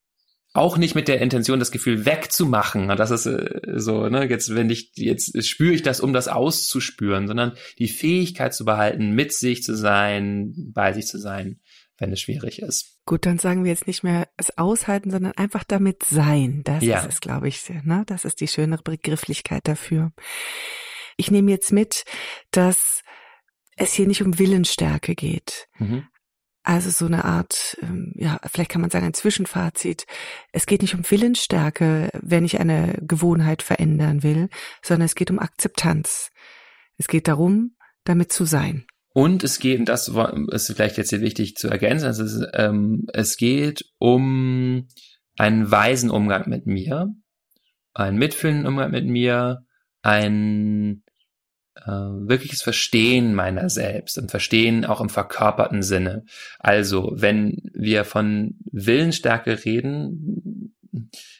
auch 0.57 0.79
nicht 0.79 0.95
mit 0.95 1.09
der 1.09 1.21
Intention, 1.21 1.59
das 1.59 1.73
Gefühl 1.73 2.07
wegzumachen. 2.07 2.87
Das 2.89 3.11
ist 3.11 3.27
äh, 3.27 3.61
so, 3.75 4.09
ne, 4.09 4.29
jetzt, 4.29 4.55
wenn 4.55 4.71
ich, 4.71 4.93
jetzt 4.95 5.45
spüre 5.45 5.75
ich 5.75 5.83
das, 5.83 6.01
um 6.01 6.13
das 6.13 6.29
auszuspüren, 6.29 7.27
sondern 7.27 7.53
die 7.79 7.89
Fähigkeit 7.89 8.55
zu 8.55 8.65
behalten, 8.65 9.13
mit 9.13 9.33
sich 9.33 9.65
zu 9.65 9.77
sein, 9.77 10.55
bei 10.73 10.93
sich 10.93 11.07
zu 11.07 11.19
sein, 11.19 11.59
wenn 11.99 12.13
es 12.13 12.21
schwierig 12.21 12.61
ist. 12.61 12.99
Gut, 13.07 13.27
dann 13.27 13.39
sagen 13.39 13.65
wir 13.65 13.71
jetzt 13.71 13.87
nicht 13.87 14.03
mehr 14.03 14.29
es 14.37 14.57
aushalten, 14.59 15.11
sondern 15.11 15.33
einfach 15.33 15.65
damit 15.65 16.05
sein. 16.05 16.63
Das 16.65 16.83
ja. 16.83 17.01
ist 17.01 17.15
es, 17.15 17.21
glaube 17.21 17.49
ich, 17.49 17.69
ne? 17.85 18.05
Das 18.07 18.25
ist 18.25 18.41
die 18.41 18.49
schönere 18.49 18.83
Begrifflichkeit 18.83 19.69
dafür. 19.69 20.13
Ich 21.17 21.31
nehme 21.31 21.51
jetzt 21.51 21.73
mit, 21.73 22.05
dass 22.51 23.03
es 23.77 23.93
hier 23.93 24.07
nicht 24.07 24.23
um 24.23 24.39
Willensstärke 24.39 25.15
geht. 25.15 25.69
Mhm. 25.79 26.07
Also 26.67 26.89
so 26.89 27.05
eine 27.05 27.27
Art, 27.27 27.77
ähm, 27.83 28.15
ja, 28.17 28.41
vielleicht 28.51 28.71
kann 28.71 28.81
man 28.81 28.91
sagen, 28.91 29.05
ein 29.05 29.15
Zwischenfazit. 29.15 30.07
Es 30.51 30.65
geht 30.65 30.81
nicht 30.81 30.95
um 30.95 31.09
Willensstärke, 31.09 32.11
wenn 32.15 32.45
ich 32.45 32.59
eine 32.59 32.97
Gewohnheit 33.03 33.63
verändern 33.63 34.23
will, 34.23 34.49
sondern 34.83 35.05
es 35.05 35.15
geht 35.15 35.31
um 35.31 35.39
Akzeptanz. 35.39 36.31
Es 36.97 37.07
geht 37.07 37.29
darum, 37.29 37.77
damit 38.05 38.33
zu 38.33 38.47
sein. 38.47 38.87
Und 39.15 39.45
es 39.45 39.61
geht, 39.61 39.79
und 39.79 39.89
das 39.89 40.09
ist 40.09 40.73
vielleicht 40.73 40.99
jetzt 40.99 41.11
hier 41.11 41.21
wichtig 41.21 41.55
zu 41.55 41.69
ergänzen, 41.69 42.07
also 42.07 42.25
es, 42.25 42.47
ähm, 42.53 43.07
es 43.13 43.37
geht 43.37 43.85
um 43.99 44.89
einen 45.39 45.71
weisen 45.71 46.11
Umgang 46.11 46.49
mit 46.49 46.67
mir, 46.67 47.15
einen 47.95 48.19
mitfühlenden 48.19 48.67
Umgang 48.67 48.91
mit 48.91 49.07
mir, 49.07 49.65
ein 50.03 51.05
äh, 51.77 51.91
wirkliches 51.91 52.63
Verstehen 52.63 53.35
meiner 53.35 53.71
selbst 53.71 54.19
und 54.19 54.33
Verstehen 54.33 54.85
auch 54.85 55.01
im 55.01 55.09
verkörperten 55.09 55.85
Sinne. 55.85 56.25
Also, 56.59 57.13
wenn 57.15 57.63
wir 57.73 58.05
von 58.05 58.59
Willensstärke 58.73 59.65
reden, 59.65 60.43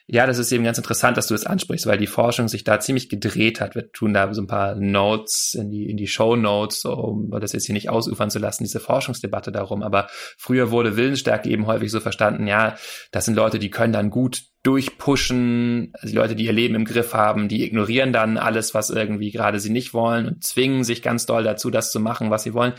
ja, 0.07 0.27
das 0.27 0.39
ist 0.39 0.53
eben 0.53 0.65
ganz 0.65 0.77
interessant, 0.77 1.17
dass 1.17 1.29
du 1.29 1.35
das 1.35 1.47
ansprichst, 1.47 1.87
weil 1.87 1.97
die 1.97 2.07
Forschung 2.07 2.49
sich 2.49 2.63
da 2.63 2.79
ziemlich 2.79 3.09
gedreht 3.09 3.63
hat. 3.63 3.75
Wir 3.75 3.91
tun 3.91 4.13
da 4.13 4.33
so 4.35 4.43
ein 4.43 4.47
paar 4.47 4.75
Notes 4.75 5.57
in 5.59 5.71
die, 5.71 5.89
in 5.89 5.97
die 5.97 6.07
Show 6.07 6.37
Notes, 6.37 6.85
um 6.85 7.31
das 7.41 7.55
jetzt 7.55 7.65
hier 7.65 7.73
nicht 7.73 7.89
ausufern 7.89 8.31
zu 8.31 8.39
lassen, 8.39 8.65
diese 8.65 8.81
Forschungsdebatte 8.81 9.51
darum. 9.51 9.83
Aber 9.83 10.09
früher 10.37 10.71
wurde 10.71 10.99
Willensstärke 10.99 11.49
eben 11.49 11.67
häufig 11.67 11.91
so 11.91 12.01
verstanden, 12.01 12.47
ja, 12.47 12.77
das 13.13 13.25
sind 13.25 13.35
Leute, 13.35 13.59
die 13.59 13.71
können 13.71 13.95
dann 13.95 14.11
gut 14.11 14.43
durchpushen, 14.63 15.93
also 15.95 16.09
die 16.09 16.17
Leute, 16.17 16.37
die 16.37 16.45
ihr 16.45 16.53
Leben 16.53 16.75
im 16.75 16.85
Griff 16.85 17.15
haben, 17.15 17.49
die 17.49 17.65
ignorieren 17.65 18.13
dann 18.13 18.37
alles, 18.37 18.75
was 18.75 18.91
irgendwie 18.91 19.31
gerade 19.31 19.59
sie 19.59 19.71
nicht 19.71 19.95
wollen 19.95 20.27
und 20.27 20.45
zwingen 20.45 20.85
sich 20.85 21.01
ganz 21.01 21.25
doll 21.25 21.45
dazu, 21.45 21.71
das 21.71 21.91
zu 21.91 21.99
machen, 21.99 22.31
was 22.31 22.43
sie 22.43 22.53
wollen. 22.53 22.75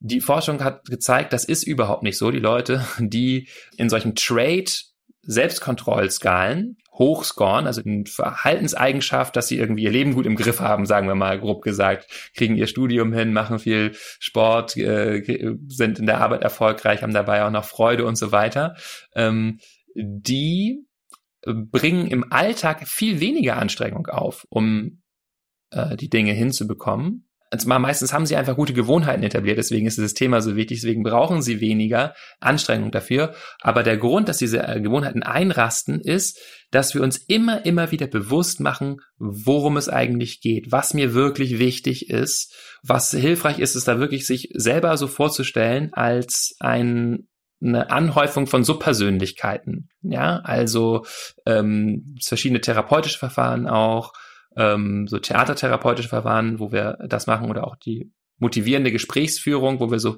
Die 0.00 0.20
Forschung 0.20 0.62
hat 0.62 0.84
gezeigt, 0.84 1.32
das 1.32 1.44
ist 1.44 1.64
überhaupt 1.64 2.02
nicht 2.02 2.18
so. 2.18 2.30
Die 2.30 2.38
Leute, 2.38 2.86
die 2.98 3.48
in 3.78 3.88
solchen 3.88 4.14
Trade 4.14 4.70
Selbstkontrollskalen 5.28 6.78
hochscoren, 6.92 7.66
also 7.66 7.82
eine 7.84 8.04
Verhaltenseigenschaft, 8.06 9.36
dass 9.36 9.46
sie 9.46 9.58
irgendwie 9.58 9.84
ihr 9.84 9.90
Leben 9.90 10.14
gut 10.14 10.24
im 10.24 10.36
Griff 10.36 10.60
haben, 10.60 10.86
sagen 10.86 11.06
wir 11.06 11.14
mal 11.14 11.38
grob 11.38 11.62
gesagt, 11.62 12.10
kriegen 12.34 12.56
ihr 12.56 12.66
Studium 12.66 13.12
hin, 13.12 13.34
machen 13.34 13.58
viel 13.58 13.92
Sport, 13.94 14.76
äh, 14.78 15.22
sind 15.68 15.98
in 15.98 16.06
der 16.06 16.22
Arbeit 16.22 16.42
erfolgreich, 16.42 17.02
haben 17.02 17.12
dabei 17.12 17.44
auch 17.44 17.50
noch 17.50 17.66
Freude 17.66 18.06
und 18.06 18.16
so 18.16 18.32
weiter. 18.32 18.74
Ähm, 19.14 19.60
die 19.94 20.86
bringen 21.44 22.08
im 22.08 22.32
Alltag 22.32 22.88
viel 22.88 23.20
weniger 23.20 23.58
Anstrengung 23.58 24.06
auf, 24.06 24.46
um 24.48 25.02
äh, 25.70 25.94
die 25.96 26.08
Dinge 26.08 26.32
hinzubekommen 26.32 27.27
also 27.50 27.68
meistens 27.68 28.12
haben 28.12 28.26
sie 28.26 28.36
einfach 28.36 28.56
gute 28.56 28.72
Gewohnheiten 28.72 29.22
etabliert, 29.22 29.58
deswegen 29.58 29.86
ist 29.86 29.96
dieses 29.96 30.14
Thema 30.14 30.40
so 30.40 30.56
wichtig, 30.56 30.80
deswegen 30.80 31.02
brauchen 31.02 31.42
sie 31.42 31.60
weniger 31.60 32.14
Anstrengung 32.40 32.90
dafür. 32.90 33.34
Aber 33.60 33.82
der 33.82 33.96
Grund, 33.96 34.28
dass 34.28 34.38
diese 34.38 34.66
äh, 34.66 34.80
Gewohnheiten 34.80 35.22
einrasten, 35.22 36.00
ist, 36.00 36.38
dass 36.70 36.94
wir 36.94 37.02
uns 37.02 37.16
immer, 37.16 37.64
immer 37.64 37.90
wieder 37.90 38.06
bewusst 38.06 38.60
machen, 38.60 38.98
worum 39.16 39.76
es 39.76 39.88
eigentlich 39.88 40.40
geht, 40.40 40.70
was 40.70 40.94
mir 40.94 41.14
wirklich 41.14 41.58
wichtig 41.58 42.10
ist, 42.10 42.54
was 42.82 43.10
hilfreich 43.10 43.58
ist, 43.58 43.74
ist 43.74 43.88
da 43.88 43.98
wirklich 43.98 44.26
sich 44.26 44.50
selber 44.54 44.96
so 44.96 45.06
vorzustellen 45.06 45.90
als 45.92 46.54
ein 46.60 47.28
eine 47.60 47.90
Anhäufung 47.90 48.46
von 48.46 48.62
Subpersönlichkeiten, 48.62 49.88
ja, 50.02 50.38
also 50.44 51.04
ähm, 51.44 52.14
verschiedene 52.22 52.60
therapeutische 52.60 53.18
Verfahren 53.18 53.66
auch, 53.66 54.12
ähm, 54.56 55.06
so 55.08 55.18
theatertherapeutische 55.18 56.08
Verfahren, 56.08 56.58
wo 56.58 56.72
wir 56.72 56.98
das 57.08 57.26
machen 57.26 57.50
oder 57.50 57.66
auch 57.66 57.76
die 57.76 58.12
motivierende 58.38 58.92
Gesprächsführung, 58.92 59.80
wo 59.80 59.90
wir 59.90 59.98
so 59.98 60.16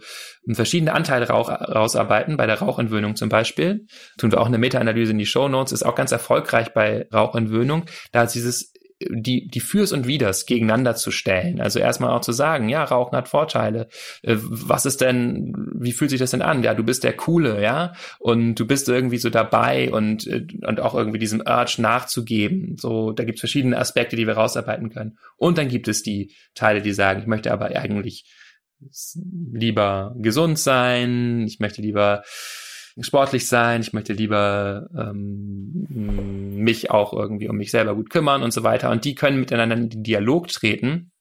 verschiedene 0.52 0.92
Anteile 0.92 1.28
Rauch, 1.28 1.48
rausarbeiten, 1.48 2.36
bei 2.36 2.46
der 2.46 2.58
Rauchentwöhnung 2.58 3.16
zum 3.16 3.28
Beispiel. 3.28 3.86
Tun 4.18 4.30
wir 4.30 4.40
auch 4.40 4.46
eine 4.46 4.58
Meta-Analyse 4.58 5.12
in 5.12 5.18
die 5.18 5.26
Show 5.26 5.48
Notes, 5.48 5.72
ist 5.72 5.84
auch 5.84 5.94
ganz 5.94 6.12
erfolgreich 6.12 6.72
bei 6.74 7.08
Rauchentwöhnung. 7.12 7.86
Da 8.12 8.24
ist 8.24 8.34
dieses 8.34 8.74
die, 9.08 9.48
die 9.48 9.60
Fürs 9.60 9.92
und 9.92 10.06
Widers 10.06 10.46
gegeneinander 10.46 10.94
zu 10.94 11.10
stellen. 11.10 11.60
Also 11.60 11.78
erstmal 11.78 12.10
auch 12.10 12.20
zu 12.20 12.32
sagen, 12.32 12.68
ja, 12.68 12.84
Rauchen 12.84 13.16
hat 13.16 13.28
Vorteile. 13.28 13.88
Äh, 14.22 14.36
was 14.38 14.86
ist 14.86 15.00
denn, 15.00 15.54
wie 15.74 15.92
fühlt 15.92 16.10
sich 16.10 16.20
das 16.20 16.32
denn 16.32 16.42
an? 16.42 16.62
Ja, 16.62 16.74
du 16.74 16.84
bist 16.84 17.04
der 17.04 17.14
Coole, 17.14 17.62
ja, 17.62 17.94
und 18.18 18.56
du 18.56 18.66
bist 18.66 18.88
irgendwie 18.88 19.18
so 19.18 19.30
dabei 19.30 19.90
und, 19.90 20.26
äh, 20.26 20.46
und 20.66 20.80
auch 20.80 20.94
irgendwie 20.94 21.18
diesem 21.18 21.40
Urge 21.40 21.76
nachzugeben. 21.78 22.76
So, 22.78 23.12
da 23.12 23.24
gibt 23.24 23.36
es 23.36 23.40
verschiedene 23.40 23.78
Aspekte, 23.78 24.16
die 24.16 24.26
wir 24.26 24.34
rausarbeiten 24.34 24.90
können. 24.90 25.18
Und 25.36 25.56
dann 25.56 25.68
gibt 25.68 25.88
es 25.88 26.02
die 26.02 26.34
Teile, 26.54 26.82
die 26.82 26.92
sagen, 26.92 27.20
ich 27.20 27.26
möchte 27.26 27.52
aber 27.52 27.66
eigentlich 27.66 28.26
lieber 29.14 30.14
gesund 30.18 30.58
sein, 30.58 31.44
ich 31.46 31.60
möchte 31.60 31.82
lieber 31.82 32.22
sportlich 33.02 33.46
sein, 33.46 33.80
ich 33.80 33.92
möchte 33.92 34.12
lieber 34.12 34.88
ähm, 34.96 35.86
mich 36.62 36.90
auch 36.90 37.12
irgendwie 37.12 37.48
um 37.48 37.56
mich 37.56 37.70
selber 37.70 37.94
gut 37.94 38.10
kümmern 38.10 38.42
und 38.42 38.52
so 38.52 38.62
weiter. 38.62 38.90
Und 38.90 39.04
die 39.04 39.14
können 39.14 39.40
miteinander 39.40 39.76
in 39.76 39.88
den 39.88 40.02
Dialog 40.02 40.48
treten 40.48 41.12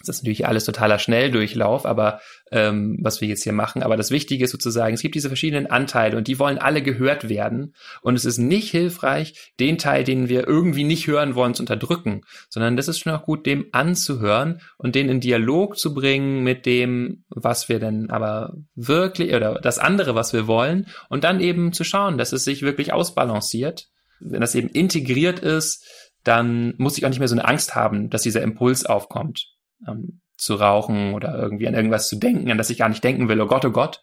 das 0.00 0.16
ist 0.16 0.22
natürlich 0.22 0.46
alles 0.46 0.64
totaler 0.64 0.98
Schnelldurchlauf, 0.98 1.84
aber 1.84 2.20
ähm, 2.50 2.98
was 3.02 3.20
wir 3.20 3.28
jetzt 3.28 3.42
hier 3.42 3.52
machen. 3.52 3.82
Aber 3.82 3.96
das 3.96 4.10
Wichtige 4.10 4.44
ist 4.44 4.52
sozusagen, 4.52 4.94
es 4.94 5.02
gibt 5.02 5.14
diese 5.14 5.28
verschiedenen 5.28 5.66
Anteile 5.66 6.16
und 6.16 6.28
die 6.28 6.38
wollen 6.38 6.58
alle 6.58 6.82
gehört 6.82 7.28
werden. 7.28 7.74
Und 8.02 8.14
es 8.14 8.24
ist 8.24 8.38
nicht 8.38 8.70
hilfreich, 8.70 9.52
den 9.58 9.78
Teil, 9.78 10.04
den 10.04 10.28
wir 10.28 10.46
irgendwie 10.46 10.84
nicht 10.84 11.06
hören 11.06 11.34
wollen, 11.34 11.54
zu 11.54 11.62
unterdrücken, 11.62 12.22
sondern 12.48 12.76
das 12.76 12.88
ist 12.88 13.00
schon 13.00 13.12
auch 13.12 13.24
gut, 13.24 13.46
dem 13.46 13.66
anzuhören 13.72 14.60
und 14.76 14.94
den 14.94 15.08
in 15.08 15.20
Dialog 15.20 15.78
zu 15.78 15.94
bringen 15.94 16.42
mit 16.44 16.66
dem, 16.66 17.24
was 17.28 17.68
wir 17.68 17.80
denn 17.80 18.10
aber 18.10 18.54
wirklich 18.74 19.34
oder 19.34 19.60
das 19.60 19.78
andere, 19.78 20.14
was 20.14 20.32
wir 20.32 20.46
wollen, 20.46 20.86
und 21.08 21.24
dann 21.24 21.40
eben 21.40 21.72
zu 21.72 21.84
schauen, 21.84 22.18
dass 22.18 22.32
es 22.32 22.44
sich 22.44 22.62
wirklich 22.62 22.92
ausbalanciert. 22.92 23.88
Wenn 24.20 24.40
das 24.40 24.54
eben 24.54 24.68
integriert 24.68 25.38
ist, 25.38 25.84
dann 26.24 26.74
muss 26.78 26.98
ich 26.98 27.04
auch 27.04 27.08
nicht 27.08 27.20
mehr 27.20 27.28
so 27.28 27.36
eine 27.36 27.46
Angst 27.46 27.74
haben, 27.74 28.10
dass 28.10 28.22
dieser 28.22 28.42
Impuls 28.42 28.84
aufkommt 28.84 29.57
ähm, 29.86 30.20
zu 30.36 30.54
rauchen 30.54 31.14
oder 31.14 31.36
irgendwie 31.36 31.66
an 31.66 31.74
irgendwas 31.74 32.08
zu 32.08 32.16
denken, 32.16 32.50
an 32.50 32.58
das 32.58 32.70
ich 32.70 32.78
gar 32.78 32.88
nicht 32.88 33.02
denken 33.02 33.28
will, 33.28 33.40
oh 33.40 33.46
Gott, 33.46 33.64
oh 33.64 33.70
Gott, 33.70 34.02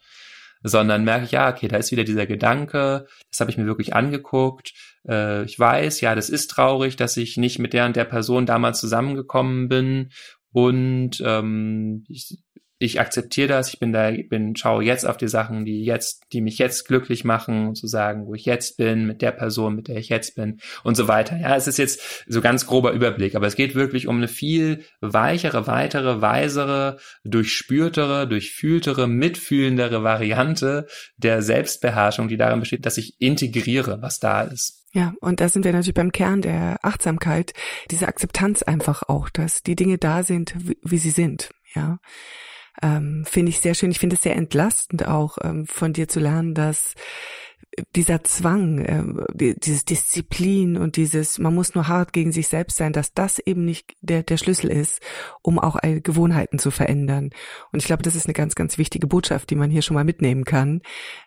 sondern 0.64 1.04
merke 1.04 1.26
ich, 1.26 1.32
ja, 1.32 1.50
okay, 1.50 1.68
da 1.68 1.78
ist 1.78 1.92
wieder 1.92 2.04
dieser 2.04 2.26
Gedanke, 2.26 3.08
das 3.32 3.40
habe 3.40 3.52
ich 3.52 3.58
mir 3.58 3.66
wirklich 3.66 3.94
angeguckt. 3.94 4.74
Äh, 5.08 5.44
ich 5.44 5.58
weiß, 5.58 6.02
ja, 6.02 6.16
das 6.16 6.30
ist 6.30 6.50
traurig, 6.50 6.96
dass 6.96 7.18
ich 7.18 7.38
nicht 7.38 7.60
mit 7.60 7.74
der 7.74 7.86
und 7.86 7.96
der 7.96 8.06
Person 8.06 8.46
damals 8.46 8.80
zusammengekommen 8.80 9.68
bin. 9.70 10.12
Und 10.52 11.22
ähm, 11.26 12.06
ich 12.08 12.45
ich 12.78 13.00
akzeptiere 13.00 13.48
das, 13.48 13.74
ich 13.74 13.80
bin 13.80 13.94
da, 13.94 14.12
bin, 14.12 14.56
schaue 14.56 14.84
jetzt 14.84 15.08
auf 15.08 15.16
die 15.16 15.30
Sachen, 15.30 15.64
die 15.64 15.86
jetzt, 15.86 16.24
die 16.34 16.42
mich 16.42 16.58
jetzt 16.58 16.88
glücklich 16.88 17.24
machen, 17.24 17.74
zu 17.74 17.88
sagen, 17.88 18.28
wo 18.28 18.36
ich 18.36 18.46
jetzt 18.46 18.78
bin, 18.78 19.06
mit 19.06 19.22
der 19.22 19.32
Person, 19.32 19.76
mit 19.76 19.88
der 19.88 19.98
ich 19.98 20.10
jetzt 20.10 20.36
bin 20.36 20.60
und 20.84 20.96
so 20.96 21.08
weiter. 21.08 21.38
Ja, 21.38 21.56
es 21.56 21.68
ist 21.68 21.78
jetzt 21.78 22.26
so 22.28 22.42
ganz 22.42 22.66
grober 22.66 22.92
Überblick, 22.92 23.36
aber 23.36 23.48
es 23.48 23.56
geht 23.56 23.76
wirklich 23.76 24.08
um 24.08 24.18
eine 24.18 24.28
viel 24.28 24.84
weichere, 25.00 25.68
weitere, 25.68 26.22
weisere, 26.22 26.98
durchspürtere, 27.24 28.28
durchfühltere, 28.28 29.08
mitfühlendere 29.08 30.04
Variante 30.04 30.88
der 31.16 31.42
Selbstbeherrschung, 31.42 32.28
die 32.28 32.38
darin 32.38 32.60
besteht, 32.60 32.86
dass 32.86 32.98
ich 32.98 33.16
integriere, 33.20 34.02
was 34.02 34.20
da 34.20 34.42
ist. 34.42 34.86
Ja, 34.92 35.14
und 35.20 35.42
da 35.42 35.50
sind 35.50 35.66
wir 35.66 35.74
natürlich 35.74 35.94
beim 35.94 36.14
Kern 36.14 36.42
der 36.42 36.78
Achtsamkeit, 36.82 37.54
diese 37.92 38.08
Akzeptanz 38.08 38.64
einfach 38.64 39.04
auch, 39.04 39.30
dass 39.30 39.62
die 39.62 39.76
Dinge 39.76 39.98
da 39.98 40.24
sind, 40.24 40.56
wie, 40.58 40.78
wie 40.84 40.98
sie 40.98 41.10
sind. 41.10 41.50
Ja, 41.74 42.00
ähm, 42.82 43.26
finde 43.26 43.50
ich 43.50 43.60
sehr 43.60 43.74
schön. 43.74 43.92
Ich 43.92 44.00
finde 44.00 44.16
es 44.16 44.22
sehr 44.22 44.36
entlastend 44.36 45.08
auch 45.08 45.38
ähm, 45.44 45.66
von 45.66 45.94
dir 45.94 46.08
zu 46.08 46.20
lernen, 46.20 46.54
dass 46.54 46.96
dieser 47.96 48.24
Zwang, 48.24 48.80
äh, 48.80 49.56
dieses 49.58 49.86
Disziplin 49.86 50.78
und 50.78 50.96
dieses, 50.96 51.40
man 51.40 51.54
muss 51.54 51.76
nur 51.76 51.88
hart 51.88 52.14
gegen 52.14 52.32
sich 52.32 52.48
selbst 52.48 52.78
sein, 52.78 52.94
dass 52.94 53.14
das 53.14 53.40
eben 53.40 53.66
nicht 53.66 53.94
der, 54.02 54.24
der 54.24 54.38
Schlüssel 54.38 54.72
ist, 54.72 55.02
um 55.42 55.60
auch 55.60 55.78
Gewohnheiten 55.82 56.60
zu 56.60 56.72
verändern. 56.72 57.32
Und 57.72 57.80
ich 57.80 57.86
glaube, 57.86 58.04
das 58.04 58.16
ist 58.16 58.26
eine 58.26 58.34
ganz, 58.34 58.56
ganz 58.56 58.78
wichtige 58.78 59.08
Botschaft, 59.08 59.50
die 59.50 59.56
man 59.56 59.70
hier 59.70 59.82
schon 59.82 59.96
mal 59.96 60.04
mitnehmen 60.04 60.46
kann, 60.46 60.82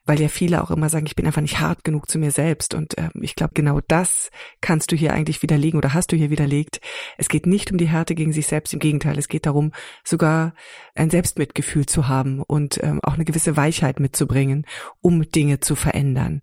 weil 0.04 0.20
ja 0.20 0.28
viele 0.28 0.62
auch 0.62 0.70
immer 0.70 0.88
sagen, 0.88 1.06
ich 1.06 1.16
bin 1.16 1.26
einfach 1.26 1.42
nicht 1.42 1.60
hart 1.60 1.84
genug 1.84 2.08
zu 2.08 2.18
mir 2.18 2.30
selbst. 2.30 2.74
Und 2.74 2.96
äh, 2.98 3.10
ich 3.20 3.34
glaube, 3.34 3.52
genau 3.54 3.80
das 3.86 4.30
kannst 4.60 4.92
du 4.92 4.96
hier 4.96 5.12
eigentlich 5.12 5.42
widerlegen 5.42 5.78
oder 5.78 5.94
hast 5.94 6.12
du 6.12 6.16
hier 6.16 6.30
widerlegt. 6.30 6.80
Es 7.18 7.28
geht 7.28 7.46
nicht 7.46 7.70
um 7.70 7.78
die 7.78 7.88
Härte 7.88 8.14
gegen 8.14 8.32
sich 8.32 8.46
selbst, 8.46 8.72
im 8.72 8.80
Gegenteil, 8.80 9.18
es 9.18 9.28
geht 9.28 9.46
darum, 9.46 9.72
sogar 10.04 10.54
ein 10.94 11.10
Selbstmitgefühl 11.10 11.86
zu 11.86 12.08
haben 12.08 12.42
und 12.42 12.82
ähm, 12.82 13.00
auch 13.02 13.14
eine 13.14 13.24
gewisse 13.24 13.56
Weichheit 13.56 14.00
mitzubringen, 14.00 14.66
um 15.00 15.30
Dinge 15.30 15.60
zu 15.60 15.74
verändern. 15.74 16.37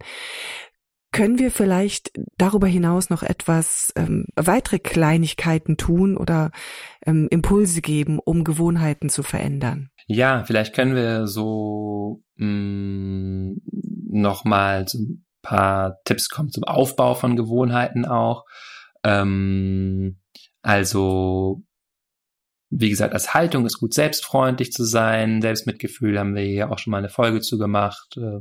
Können 1.12 1.40
wir 1.40 1.50
vielleicht 1.50 2.12
darüber 2.38 2.68
hinaus 2.68 3.10
noch 3.10 3.24
etwas 3.24 3.94
ähm, 3.96 4.26
weitere 4.36 4.80
Kleinigkeiten 4.80 5.78
tun 5.78 6.18
oder 6.18 6.52
ähm, 7.06 7.28
Impulse 7.32 7.82
geben, 7.82 8.20
um 8.20 8.44
Gewohnheiten 8.44 9.08
zu 9.08 9.24
verändern? 9.24 9.92
Ja, 10.08 10.44
vielleicht 10.44 10.76
können 10.76 10.94
wir 10.94 11.28
so 11.28 12.22
mm, 12.36 13.54
nochmal 14.10 14.88
so 14.90 15.00
ein 15.00 15.26
paar 15.42 16.00
Tipps 16.04 16.30
kommen 16.30 16.52
zum 16.52 16.66
Aufbau 16.66 17.14
von 17.14 17.38
Gewohnheiten 17.38 18.06
auch. 18.06 18.44
Ähm, 19.04 20.20
also 20.62 21.64
wie 22.70 22.90
gesagt, 22.90 23.14
als 23.14 23.34
Haltung 23.34 23.66
ist 23.66 23.80
gut, 23.80 23.94
selbstfreundlich 23.94 24.74
zu 24.74 24.84
sein. 24.84 25.42
Selbstmitgefühl 25.42 26.20
haben 26.20 26.36
wir 26.36 26.44
hier 26.44 26.72
auch 26.72 26.80
schon 26.80 26.92
mal 26.92 26.98
eine 26.98 27.10
Folge 27.10 27.40
zu 27.40 27.58
gemacht. 27.58 28.18
Äh, 28.18 28.40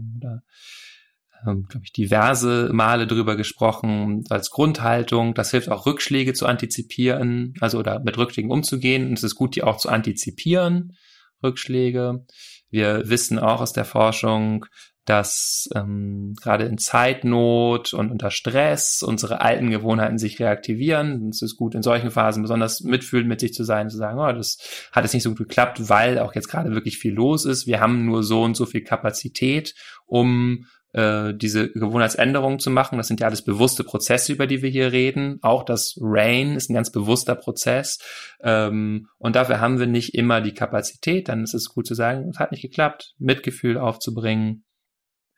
ähm, 1.46 1.66
glaube 1.68 1.84
ich, 1.84 1.92
diverse 1.92 2.70
Male 2.72 3.06
drüber 3.06 3.36
gesprochen 3.36 4.24
als 4.30 4.50
Grundhaltung. 4.50 5.34
Das 5.34 5.50
hilft 5.50 5.68
auch 5.68 5.86
Rückschläge 5.86 6.32
zu 6.32 6.46
antizipieren, 6.46 7.54
also 7.60 7.78
oder 7.78 8.00
mit 8.00 8.16
Rückschlägen 8.18 8.50
umzugehen. 8.50 9.08
Und 9.08 9.18
es 9.18 9.24
ist 9.24 9.34
gut, 9.34 9.56
die 9.56 9.62
auch 9.62 9.76
zu 9.76 9.88
antizipieren, 9.88 10.96
Rückschläge. 11.42 12.26
Wir 12.70 13.08
wissen 13.08 13.38
auch 13.38 13.60
aus 13.60 13.72
der 13.72 13.84
Forschung, 13.84 14.66
dass 15.04 15.68
ähm, 15.74 16.34
gerade 16.40 16.64
in 16.64 16.78
Zeitnot 16.78 17.92
und 17.92 18.10
unter 18.10 18.30
Stress 18.30 19.02
unsere 19.02 19.42
alten 19.42 19.70
Gewohnheiten 19.70 20.16
sich 20.16 20.40
reaktivieren. 20.40 21.28
Es 21.28 21.42
ist 21.42 21.56
gut 21.56 21.74
in 21.74 21.82
solchen 21.82 22.10
Phasen 22.10 22.42
besonders 22.42 22.80
mitfühlend 22.80 23.28
mit 23.28 23.40
sich 23.40 23.52
zu 23.52 23.64
sein, 23.64 23.90
zu 23.90 23.98
sagen, 23.98 24.18
oh, 24.18 24.32
das 24.32 24.58
hat 24.92 25.04
jetzt 25.04 25.12
nicht 25.12 25.22
so 25.22 25.30
gut 25.30 25.38
geklappt, 25.38 25.90
weil 25.90 26.18
auch 26.18 26.34
jetzt 26.34 26.48
gerade 26.48 26.74
wirklich 26.74 26.96
viel 26.96 27.12
los 27.12 27.44
ist. 27.44 27.66
Wir 27.66 27.80
haben 27.80 28.06
nur 28.06 28.22
so 28.22 28.42
und 28.42 28.56
so 28.56 28.64
viel 28.64 28.82
Kapazität, 28.82 29.74
um 30.06 30.66
äh, 30.94 31.34
diese 31.34 31.70
Gewohnheitsänderungen 31.70 32.60
zu 32.60 32.70
machen. 32.70 32.98
Das 32.98 33.08
sind 33.08 33.20
ja 33.20 33.26
alles 33.26 33.42
bewusste 33.42 33.84
Prozesse, 33.84 34.32
über 34.32 34.46
die 34.46 34.62
wir 34.62 34.70
hier 34.70 34.92
reden. 34.92 35.38
Auch 35.42 35.64
das 35.64 35.98
Rain 36.00 36.54
ist 36.54 36.70
ein 36.70 36.74
ganz 36.74 36.90
bewusster 36.90 37.34
Prozess. 37.34 37.98
Ähm, 38.42 39.08
und 39.18 39.36
dafür 39.36 39.60
haben 39.60 39.78
wir 39.78 39.86
nicht 39.86 40.14
immer 40.14 40.40
die 40.40 40.54
Kapazität. 40.54 41.28
Dann 41.28 41.42
ist 41.42 41.54
es 41.54 41.68
gut 41.68 41.86
zu 41.86 41.94
sagen, 41.94 42.30
es 42.30 42.38
hat 42.38 42.52
nicht 42.52 42.62
geklappt, 42.62 43.14
Mitgefühl 43.18 43.76
aufzubringen. 43.76 44.64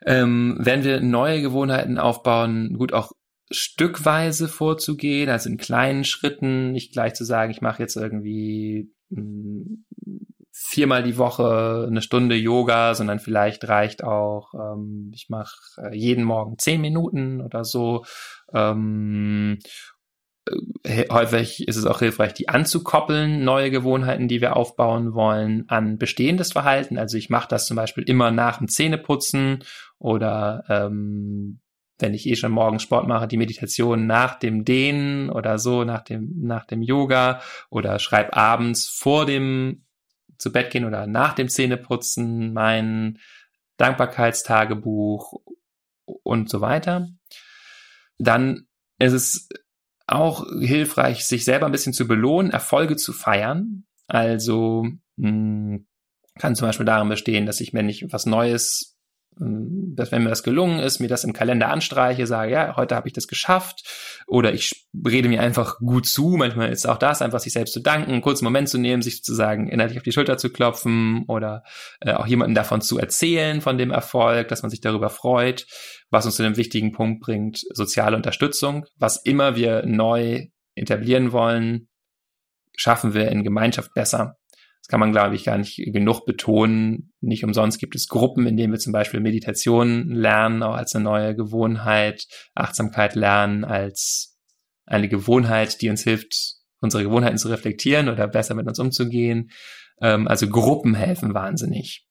Ähm, 0.04 0.58
wenn 0.60 0.84
wir 0.84 1.00
neue 1.00 1.40
Gewohnheiten 1.40 1.98
aufbauen, 1.98 2.74
gut 2.76 2.92
auch 2.92 3.12
stückweise 3.50 4.48
vorzugehen, 4.48 5.30
also 5.30 5.48
in 5.48 5.56
kleinen 5.56 6.04
Schritten, 6.04 6.72
nicht 6.72 6.92
gleich 6.92 7.14
zu 7.14 7.24
sagen, 7.24 7.50
ich 7.50 7.62
mache 7.62 7.82
jetzt 7.82 7.96
irgendwie 7.96 8.90
mm, 9.08 9.84
viermal 10.58 11.02
die 11.02 11.18
Woche 11.18 11.84
eine 11.86 12.00
Stunde 12.00 12.34
Yoga, 12.34 12.94
sondern 12.94 13.20
vielleicht 13.20 13.68
reicht 13.68 14.02
auch, 14.02 14.54
ähm, 14.54 15.10
ich 15.14 15.28
mache 15.28 15.54
äh, 15.76 15.94
jeden 15.94 16.24
Morgen 16.24 16.58
zehn 16.58 16.80
Minuten 16.80 17.42
oder 17.42 17.62
so. 17.62 18.04
Ähm, 18.54 19.58
äh, 20.82 21.04
häufig 21.10 21.68
ist 21.68 21.76
es 21.76 21.84
auch 21.84 21.98
hilfreich, 21.98 22.32
die 22.32 22.48
anzukoppeln, 22.48 23.44
neue 23.44 23.70
Gewohnheiten, 23.70 24.28
die 24.28 24.40
wir 24.40 24.56
aufbauen 24.56 25.12
wollen, 25.12 25.68
an 25.68 25.98
bestehendes 25.98 26.52
Verhalten. 26.52 26.96
Also 26.96 27.18
ich 27.18 27.28
mache 27.28 27.48
das 27.48 27.66
zum 27.66 27.76
Beispiel 27.76 28.04
immer 28.04 28.30
nach 28.30 28.58
dem 28.58 28.68
Zähneputzen 28.68 29.62
oder 29.98 30.64
ähm, 30.68 31.60
wenn 31.98 32.14
ich 32.14 32.26
eh 32.26 32.36
schon 32.36 32.52
morgen 32.52 32.78
Sport 32.78 33.06
mache, 33.06 33.28
die 33.28 33.38
Meditation 33.38 34.06
nach 34.06 34.38
dem 34.38 34.64
Dehnen 34.64 35.30
oder 35.30 35.58
so, 35.58 35.84
nach 35.84 36.02
dem, 36.02 36.32
nach 36.40 36.64
dem 36.64 36.82
Yoga 36.82 37.40
oder 37.70 37.98
schreib 37.98 38.36
abends 38.36 38.88
vor 38.88 39.26
dem 39.26 39.85
zu 40.38 40.52
Bett 40.52 40.70
gehen 40.70 40.84
oder 40.84 41.06
nach 41.06 41.34
dem 41.34 41.48
Zähneputzen 41.48 42.52
mein 42.52 43.18
Dankbarkeitstagebuch 43.76 45.40
und 46.04 46.48
so 46.48 46.60
weiter. 46.60 47.08
Dann 48.18 48.66
ist 48.98 49.12
es 49.12 49.48
auch 50.06 50.46
hilfreich, 50.60 51.26
sich 51.26 51.44
selber 51.44 51.66
ein 51.66 51.72
bisschen 51.72 51.92
zu 51.92 52.06
belohnen, 52.06 52.52
Erfolge 52.52 52.96
zu 52.96 53.12
feiern. 53.12 53.84
Also 54.06 54.86
mh, 55.16 55.28
hm, 55.28 55.86
kann 56.38 56.54
zum 56.54 56.68
Beispiel 56.68 56.86
darin 56.86 57.08
bestehen, 57.08 57.46
dass 57.46 57.60
ich, 57.60 57.72
wenn 57.74 57.88
ich 57.88 58.12
was 58.12 58.26
Neues 58.26 58.95
dass 59.38 60.12
wenn 60.12 60.22
mir 60.22 60.30
das 60.30 60.42
gelungen 60.42 60.78
ist, 60.78 60.98
mir 60.98 61.08
das 61.08 61.24
im 61.24 61.34
Kalender 61.34 61.68
anstreiche, 61.68 62.26
sage, 62.26 62.52
ja, 62.52 62.76
heute 62.76 62.94
habe 62.94 63.06
ich 63.06 63.12
das 63.12 63.28
geschafft 63.28 63.84
oder 64.26 64.54
ich 64.54 64.86
rede 65.06 65.28
mir 65.28 65.42
einfach 65.42 65.78
gut 65.78 66.06
zu. 66.06 66.36
Manchmal 66.38 66.72
ist 66.72 66.88
auch 66.88 66.96
das, 66.96 67.20
einfach 67.20 67.40
sich 67.40 67.52
selbst 67.52 67.74
zu 67.74 67.80
danken, 67.80 68.12
einen 68.12 68.22
kurzen 68.22 68.44
Moment 68.44 68.70
zu 68.70 68.78
nehmen, 68.78 69.02
sich 69.02 69.16
sozusagen 69.16 69.68
innerlich 69.68 69.98
auf 69.98 70.04
die 70.04 70.12
Schulter 70.12 70.38
zu 70.38 70.50
klopfen 70.50 71.24
oder 71.28 71.64
äh, 72.00 72.12
auch 72.12 72.26
jemanden 72.26 72.54
davon 72.54 72.80
zu 72.80 72.98
erzählen, 72.98 73.60
von 73.60 73.76
dem 73.76 73.90
Erfolg, 73.90 74.48
dass 74.48 74.62
man 74.62 74.70
sich 74.70 74.80
darüber 74.80 75.10
freut, 75.10 75.66
was 76.10 76.24
uns 76.24 76.36
zu 76.36 76.42
dem 76.42 76.56
wichtigen 76.56 76.92
Punkt 76.92 77.20
bringt, 77.20 77.60
soziale 77.74 78.16
Unterstützung. 78.16 78.86
Was 78.96 79.18
immer 79.22 79.54
wir 79.54 79.84
neu 79.84 80.46
etablieren 80.74 81.32
wollen, 81.32 81.88
schaffen 82.74 83.12
wir 83.12 83.28
in 83.30 83.44
Gemeinschaft 83.44 83.92
besser. 83.92 84.36
Das 84.86 84.90
kann 84.92 85.00
man, 85.00 85.10
glaube 85.10 85.34
ich, 85.34 85.42
gar 85.42 85.58
nicht 85.58 85.82
genug 85.92 86.24
betonen. 86.26 87.12
Nicht 87.20 87.42
umsonst 87.42 87.80
gibt 87.80 87.96
es 87.96 88.06
Gruppen, 88.06 88.46
in 88.46 88.56
denen 88.56 88.72
wir 88.72 88.78
zum 88.78 88.92
Beispiel 88.92 89.18
Meditation 89.18 90.10
lernen, 90.10 90.62
auch 90.62 90.76
als 90.76 90.94
eine 90.94 91.02
neue 91.02 91.34
Gewohnheit, 91.34 92.28
Achtsamkeit 92.54 93.16
lernen 93.16 93.64
als 93.64 94.38
eine 94.84 95.08
Gewohnheit, 95.08 95.82
die 95.82 95.90
uns 95.90 96.04
hilft, 96.04 96.54
unsere 96.78 97.02
Gewohnheiten 97.02 97.36
zu 97.36 97.48
reflektieren 97.48 98.08
oder 98.08 98.28
besser 98.28 98.54
mit 98.54 98.68
uns 98.68 98.78
umzugehen. 98.78 99.50
Ähm, 100.00 100.28
also 100.28 100.48
Gruppen 100.48 100.94
helfen 100.94 101.34
wahnsinnig. 101.34 102.06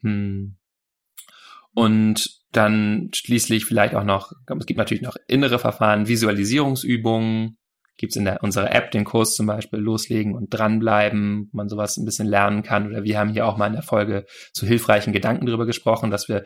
Hm. 0.00 0.56
Und 1.74 2.40
dann 2.52 3.10
schließlich 3.12 3.66
vielleicht 3.66 3.94
auch 3.94 4.04
noch, 4.04 4.32
es 4.58 4.64
gibt 4.64 4.78
natürlich 4.78 5.02
noch 5.02 5.16
innere 5.28 5.58
Verfahren, 5.58 6.08
Visualisierungsübungen, 6.08 7.58
gibt 7.96 8.12
es 8.12 8.16
in 8.16 8.24
der, 8.24 8.42
unserer 8.42 8.74
App 8.74 8.90
den 8.90 9.04
Kurs 9.04 9.34
zum 9.34 9.46
Beispiel 9.46 9.78
loslegen 9.78 10.34
und 10.34 10.48
dranbleiben, 10.50 11.50
man 11.52 11.68
sowas 11.68 11.96
ein 11.96 12.04
bisschen 12.04 12.26
lernen 12.26 12.62
kann. 12.62 12.86
Oder 12.86 13.04
wir 13.04 13.18
haben 13.18 13.30
hier 13.30 13.46
auch 13.46 13.56
mal 13.56 13.66
in 13.66 13.74
der 13.74 13.82
Folge 13.82 14.26
zu 14.52 14.66
hilfreichen 14.66 15.12
Gedanken 15.12 15.46
drüber 15.46 15.66
gesprochen, 15.66 16.10
dass 16.10 16.28
wir 16.28 16.44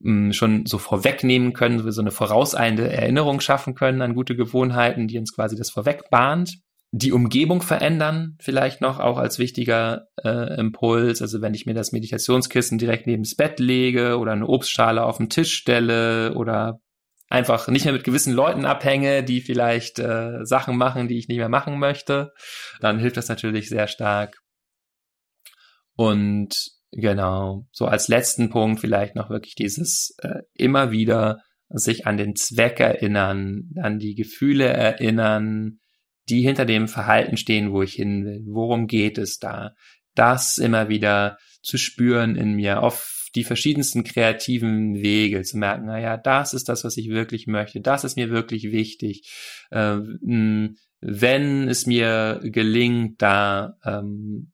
mh, 0.00 0.26
hm, 0.26 0.32
schon 0.32 0.66
so 0.66 0.78
vorwegnehmen 0.78 1.52
können, 1.52 1.90
so 1.90 2.00
eine 2.00 2.10
vorauseilende 2.10 2.90
Erinnerung 2.90 3.40
schaffen 3.40 3.74
können 3.74 4.02
an 4.02 4.14
gute 4.14 4.36
Gewohnheiten, 4.36 5.08
die 5.08 5.18
uns 5.18 5.34
quasi 5.34 5.56
das 5.56 5.70
vorweg 5.70 6.10
bahnt. 6.10 6.58
Die 6.92 7.12
Umgebung 7.12 7.62
verändern, 7.62 8.36
vielleicht 8.40 8.80
noch 8.80 8.98
auch 8.98 9.16
als 9.16 9.38
wichtiger 9.38 10.08
äh, 10.24 10.58
Impuls. 10.58 11.22
Also 11.22 11.40
wenn 11.40 11.54
ich 11.54 11.64
mir 11.64 11.74
das 11.74 11.92
Meditationskissen 11.92 12.78
direkt 12.78 13.06
neben 13.06 13.22
das 13.22 13.36
Bett 13.36 13.60
lege 13.60 14.18
oder 14.18 14.32
eine 14.32 14.48
Obstschale 14.48 15.04
auf 15.04 15.18
den 15.18 15.28
Tisch 15.28 15.54
stelle 15.54 16.34
oder 16.34 16.80
einfach 17.30 17.68
nicht 17.68 17.84
mehr 17.84 17.94
mit 17.94 18.04
gewissen 18.04 18.34
Leuten 18.34 18.66
abhänge, 18.66 19.22
die 19.22 19.40
vielleicht 19.40 19.98
äh, 19.98 20.44
Sachen 20.44 20.76
machen, 20.76 21.08
die 21.08 21.16
ich 21.16 21.28
nicht 21.28 21.38
mehr 21.38 21.48
machen 21.48 21.78
möchte, 21.78 22.32
dann 22.80 22.98
hilft 22.98 23.16
das 23.16 23.28
natürlich 23.28 23.68
sehr 23.68 23.86
stark. 23.86 24.38
Und 25.94 26.54
genau, 26.90 27.66
so 27.70 27.86
als 27.86 28.08
letzten 28.08 28.50
Punkt 28.50 28.80
vielleicht 28.80 29.14
noch 29.14 29.30
wirklich 29.30 29.54
dieses 29.54 30.14
äh, 30.18 30.40
immer 30.54 30.90
wieder 30.90 31.40
sich 31.68 32.06
an 32.06 32.16
den 32.16 32.34
Zweck 32.34 32.80
erinnern, 32.80 33.70
an 33.80 34.00
die 34.00 34.16
Gefühle 34.16 34.66
erinnern, 34.66 35.78
die 36.28 36.42
hinter 36.42 36.64
dem 36.64 36.88
Verhalten 36.88 37.36
stehen, 37.36 37.72
wo 37.72 37.82
ich 37.82 37.92
hin 37.94 38.24
will. 38.24 38.42
Worum 38.46 38.88
geht 38.88 39.18
es 39.18 39.38
da? 39.38 39.74
Das 40.16 40.58
immer 40.58 40.88
wieder 40.88 41.38
zu 41.62 41.78
spüren 41.78 42.34
in 42.34 42.54
mir, 42.54 42.82
auf 42.82 43.19
die 43.34 43.44
verschiedensten 43.44 44.04
kreativen 44.04 44.96
Wege, 44.96 45.42
zu 45.42 45.58
merken, 45.58 45.86
naja, 45.86 46.16
das 46.16 46.54
ist 46.54 46.68
das, 46.68 46.84
was 46.84 46.96
ich 46.96 47.08
wirklich 47.10 47.46
möchte, 47.46 47.80
das 47.80 48.04
ist 48.04 48.16
mir 48.16 48.30
wirklich 48.30 48.72
wichtig. 48.72 49.30
Äh, 49.70 49.98
wenn 51.00 51.68
es 51.68 51.86
mir 51.86 52.40
gelingt, 52.42 53.22
da 53.22 53.76
ähm, 53.84 54.52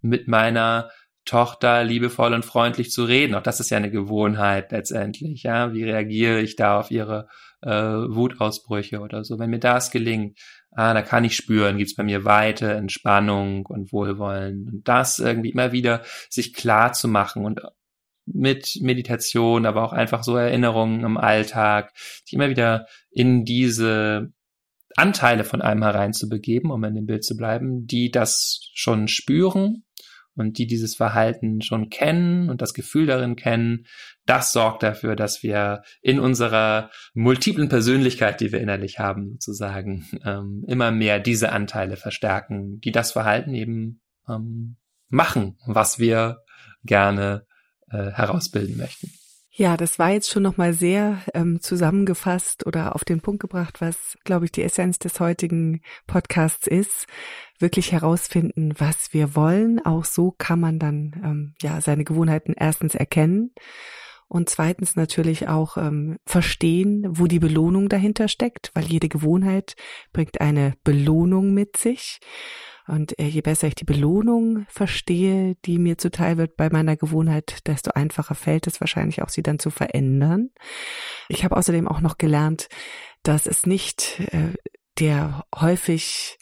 mit 0.00 0.28
meiner 0.28 0.90
Tochter 1.24 1.84
liebevoll 1.84 2.34
und 2.34 2.44
freundlich 2.44 2.90
zu 2.90 3.04
reden. 3.04 3.34
Auch 3.34 3.42
das 3.42 3.60
ist 3.60 3.70
ja 3.70 3.76
eine 3.76 3.90
Gewohnheit 3.90 4.72
letztendlich. 4.72 5.44
Ja, 5.44 5.72
wie 5.72 5.84
reagiere 5.84 6.40
ich 6.40 6.56
da 6.56 6.80
auf 6.80 6.90
ihre 6.90 7.28
äh, 7.62 7.70
Wutausbrüche 7.70 9.00
oder 9.00 9.22
so? 9.22 9.38
Wenn 9.38 9.50
mir 9.50 9.60
das 9.60 9.92
gelingt, 9.92 10.38
ah, 10.72 10.92
da 10.94 11.02
kann 11.02 11.24
ich 11.24 11.36
spüren, 11.36 11.78
gibt's 11.78 11.94
bei 11.94 12.02
mir 12.02 12.24
Weite, 12.24 12.72
Entspannung 12.72 13.66
und 13.66 13.92
Wohlwollen. 13.92 14.68
Und 14.68 14.88
das 14.88 15.20
irgendwie 15.20 15.50
immer 15.50 15.70
wieder 15.70 16.02
sich 16.28 16.54
klar 16.54 16.92
zu 16.92 17.06
machen 17.06 17.44
und 17.44 17.60
mit 18.26 18.78
Meditation, 18.80 19.66
aber 19.66 19.84
auch 19.84 19.92
einfach 19.92 20.22
so 20.22 20.36
Erinnerungen 20.36 21.04
im 21.04 21.16
Alltag, 21.16 21.92
sich 21.96 22.34
immer 22.34 22.50
wieder 22.50 22.86
in 23.10 23.44
diese 23.44 24.32
Anteile 24.96 25.44
von 25.44 25.62
einem 25.62 25.82
hereinzubegeben, 25.82 26.70
um 26.70 26.84
in 26.84 26.94
dem 26.94 27.06
Bild 27.06 27.24
zu 27.24 27.36
bleiben, 27.36 27.86
die 27.86 28.10
das 28.10 28.70
schon 28.74 29.08
spüren 29.08 29.84
und 30.34 30.58
die 30.58 30.66
dieses 30.66 30.94
Verhalten 30.94 31.60
schon 31.62 31.90
kennen 31.90 32.48
und 32.48 32.62
das 32.62 32.74
Gefühl 32.74 33.06
darin 33.06 33.36
kennen, 33.36 33.86
das 34.24 34.52
sorgt 34.52 34.82
dafür, 34.82 35.16
dass 35.16 35.42
wir 35.42 35.82
in 36.00 36.20
unserer 36.20 36.90
multiplen 37.12 37.68
Persönlichkeit, 37.68 38.40
die 38.40 38.52
wir 38.52 38.60
innerlich 38.60 38.98
haben, 38.98 39.36
sozusagen, 39.40 40.06
ähm, 40.24 40.64
immer 40.68 40.90
mehr 40.90 41.18
diese 41.18 41.52
Anteile 41.52 41.96
verstärken, 41.96 42.80
die 42.80 42.92
das 42.92 43.12
Verhalten 43.12 43.54
eben 43.54 44.00
ähm, 44.28 44.76
machen, 45.08 45.58
was 45.66 45.98
wir 45.98 46.42
gerne 46.84 47.46
äh, 47.92 48.10
herausbilden 48.12 48.76
möchten. 48.76 49.10
Ja, 49.54 49.76
das 49.76 49.98
war 49.98 50.10
jetzt 50.10 50.30
schon 50.30 50.42
nochmal 50.42 50.72
sehr 50.72 51.18
ähm, 51.34 51.60
zusammengefasst 51.60 52.64
oder 52.66 52.94
auf 52.94 53.04
den 53.04 53.20
Punkt 53.20 53.40
gebracht, 53.40 53.82
was, 53.82 54.16
glaube 54.24 54.46
ich, 54.46 54.52
die 54.52 54.62
Essenz 54.62 54.98
des 54.98 55.20
heutigen 55.20 55.82
Podcasts 56.06 56.66
ist. 56.66 57.06
Wirklich 57.58 57.92
herausfinden, 57.92 58.72
was 58.78 59.12
wir 59.12 59.36
wollen. 59.36 59.84
Auch 59.84 60.06
so 60.06 60.30
kann 60.30 60.58
man 60.58 60.78
dann 60.78 61.20
ähm, 61.22 61.54
ja 61.60 61.82
seine 61.82 62.04
Gewohnheiten 62.04 62.54
erstens 62.56 62.94
erkennen 62.94 63.52
und 64.32 64.48
zweitens 64.48 64.96
natürlich 64.96 65.48
auch 65.48 65.76
ähm, 65.76 66.16
verstehen, 66.24 67.04
wo 67.06 67.26
die 67.26 67.38
Belohnung 67.38 67.90
dahinter 67.90 68.28
steckt, 68.28 68.70
weil 68.72 68.84
jede 68.84 69.10
Gewohnheit 69.10 69.76
bringt 70.14 70.40
eine 70.40 70.72
Belohnung 70.84 71.52
mit 71.52 71.76
sich. 71.76 72.18
Und 72.86 73.18
äh, 73.18 73.26
je 73.26 73.42
besser 73.42 73.66
ich 73.66 73.74
die 73.74 73.84
Belohnung 73.84 74.64
verstehe, 74.70 75.56
die 75.66 75.78
mir 75.78 75.98
zuteil 75.98 76.38
wird 76.38 76.56
bei 76.56 76.70
meiner 76.70 76.96
Gewohnheit, 76.96 77.58
desto 77.66 77.90
einfacher 77.90 78.34
fällt 78.34 78.66
es 78.66 78.80
wahrscheinlich 78.80 79.20
auch, 79.20 79.28
sie 79.28 79.42
dann 79.42 79.58
zu 79.58 79.68
verändern. 79.68 80.48
Ich 81.28 81.44
habe 81.44 81.54
außerdem 81.54 81.86
auch 81.86 82.00
noch 82.00 82.16
gelernt, 82.16 82.70
dass 83.22 83.46
es 83.46 83.66
nicht 83.66 84.18
äh, 84.32 84.54
der 84.98 85.44
häufig 85.54 86.38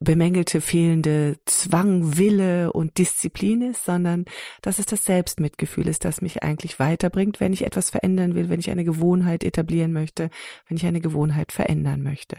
bemängelte 0.00 0.60
fehlende 0.60 1.38
Zwang, 1.44 2.16
Wille 2.16 2.72
und 2.72 2.98
Disziplin 2.98 3.62
ist, 3.62 3.84
sondern 3.84 4.24
dass 4.62 4.78
es 4.78 4.86
das 4.86 5.04
Selbstmitgefühl 5.04 5.88
ist, 5.88 6.04
das 6.04 6.22
mich 6.22 6.42
eigentlich 6.42 6.78
weiterbringt, 6.78 7.40
wenn 7.40 7.52
ich 7.52 7.64
etwas 7.64 7.90
verändern 7.90 8.34
will, 8.34 8.48
wenn 8.48 8.60
ich 8.60 8.70
eine 8.70 8.84
Gewohnheit 8.84 9.44
etablieren 9.44 9.92
möchte, 9.92 10.30
wenn 10.68 10.76
ich 10.76 10.86
eine 10.86 11.00
Gewohnheit 11.00 11.52
verändern 11.52 12.02
möchte. 12.02 12.36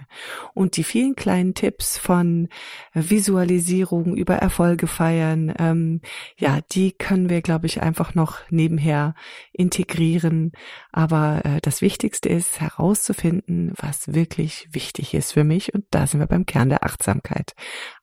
Und 0.53 0.77
die 0.77 0.83
vielen 0.83 1.15
kleinen 1.15 1.53
Tipps 1.53 1.97
von 1.97 2.47
Visualisierung 2.93 4.15
über 4.15 4.35
Erfolge 4.35 4.87
feiern, 4.87 5.53
ähm, 5.59 6.01
ja, 6.37 6.59
die 6.71 6.91
können 6.91 7.29
wir, 7.29 7.41
glaube 7.41 7.65
ich, 7.65 7.81
einfach 7.81 8.15
noch 8.15 8.37
nebenher 8.49 9.15
integrieren. 9.51 10.51
Aber 10.91 11.41
äh, 11.43 11.61
das 11.61 11.81
Wichtigste 11.81 12.29
ist 12.29 12.61
herauszufinden, 12.61 13.73
was 13.75 14.13
wirklich 14.13 14.67
wichtig 14.71 15.13
ist 15.13 15.33
für 15.33 15.43
mich. 15.43 15.73
Und 15.73 15.85
da 15.91 16.07
sind 16.07 16.19
wir 16.19 16.27
beim 16.27 16.45
Kern 16.45 16.69
der 16.69 16.83
Achtsamkeit. 16.83 17.48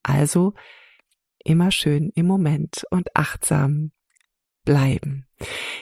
Also 0.03 0.55
immer 1.45 1.71
schön 1.71 2.11
im 2.15 2.27
Moment 2.27 2.85
und 2.91 3.15
achtsam 3.15 3.93
bleiben. 4.65 5.27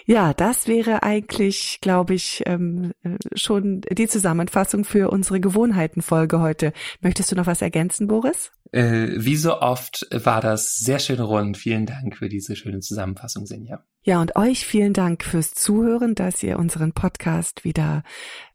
Ja, 0.05 0.35
das 0.35 0.69
wäre 0.69 1.03
eigentlich, 1.03 1.79
glaube 1.81 2.15
ich, 2.15 2.43
ähm, 2.47 2.93
äh, 3.03 3.17
schon 3.35 3.81
die 3.81 4.09
Zusammenfassung 4.09 4.85
für 4.85 5.11
unsere 5.11 5.41
Gewohnheitenfolge 5.41 6.41
heute. 6.41 6.73
Möchtest 7.01 7.33
du 7.33 7.37
noch 7.37 7.47
was 7.47 7.63
ergänzen, 7.63 8.07
Boris? 8.07 8.53
Äh, 8.73 9.09
wie 9.17 9.37
so 9.37 9.61
oft 9.61 10.07
war 10.13 10.41
das 10.41 10.77
sehr 10.77 10.99
schön 10.99 11.21
rund. 11.21 11.57
Vielen 11.57 11.87
Dank 11.87 12.17
für 12.17 12.29
diese 12.29 12.57
schöne 12.57 12.81
Zusammenfassung, 12.81 13.47
Senja. 13.47 13.85
Ja, 14.03 14.21
und 14.21 14.37
euch 14.37 14.67
vielen 14.67 14.93
Dank 14.93 15.25
fürs 15.25 15.55
Zuhören, 15.55 16.15
dass 16.15 16.43
ihr 16.43 16.59
unseren 16.59 16.93
Podcast 16.93 17.65
wieder 17.65 18.03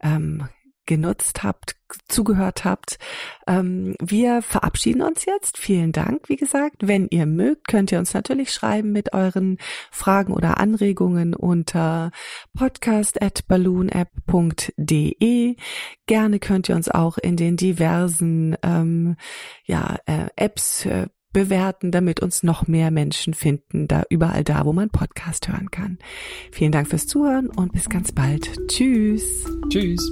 ähm, 0.02 0.48
genutzt 0.89 1.43
habt, 1.43 1.78
zugehört 2.08 2.65
habt. 2.65 2.97
Ähm, 3.47 3.95
wir 4.02 4.41
verabschieden 4.41 5.04
uns 5.04 5.25
jetzt. 5.25 5.60
Vielen 5.60 5.91
Dank, 5.91 6.30
wie 6.30 6.36
gesagt. 6.36 6.88
Wenn 6.88 7.08
ihr 7.12 7.28
mögt, 7.28 7.67
könnt 7.67 7.91
ihr 7.91 7.99
uns 7.99 8.15
natürlich 8.15 8.52
schreiben 8.52 8.91
mit 8.91 9.13
euren 9.13 9.60
Fragen 9.91 10.34
oder 10.34 10.58
Anregungen 10.58 11.36
unter 11.36 12.10
podcast@balloonapp.de. 12.58 15.56
Gerne 16.08 16.39
könnt 16.39 16.69
ihr 16.69 16.75
uns 16.75 16.89
auch 16.89 17.19
in 17.19 17.38
den 17.38 17.56
diversen 17.56 18.58
ähm, 18.63 19.15
ja, 19.65 19.97
äh, 20.08 20.30
Apps 20.36 20.88
äh, 20.88 21.06
bewerten, 21.32 21.91
damit 21.91 22.21
uns 22.21 22.41
noch 22.41 22.67
mehr 22.67 22.89
Menschen 22.89 23.36
finden, 23.36 23.88
da 23.88 24.02
überall 24.10 24.43
da, 24.43 24.65
wo 24.65 24.73
man 24.73 24.89
Podcast 24.89 25.47
hören 25.47 25.69
kann. 25.69 25.99
Vielen 26.52 26.71
Dank 26.71 26.88
fürs 26.88 27.06
Zuhören 27.06 27.47
und 27.47 27.73
bis 27.73 27.89
ganz 27.89 28.12
bald. 28.12 28.49
Tschüss. 28.67 29.45
Tschüss. 29.69 30.12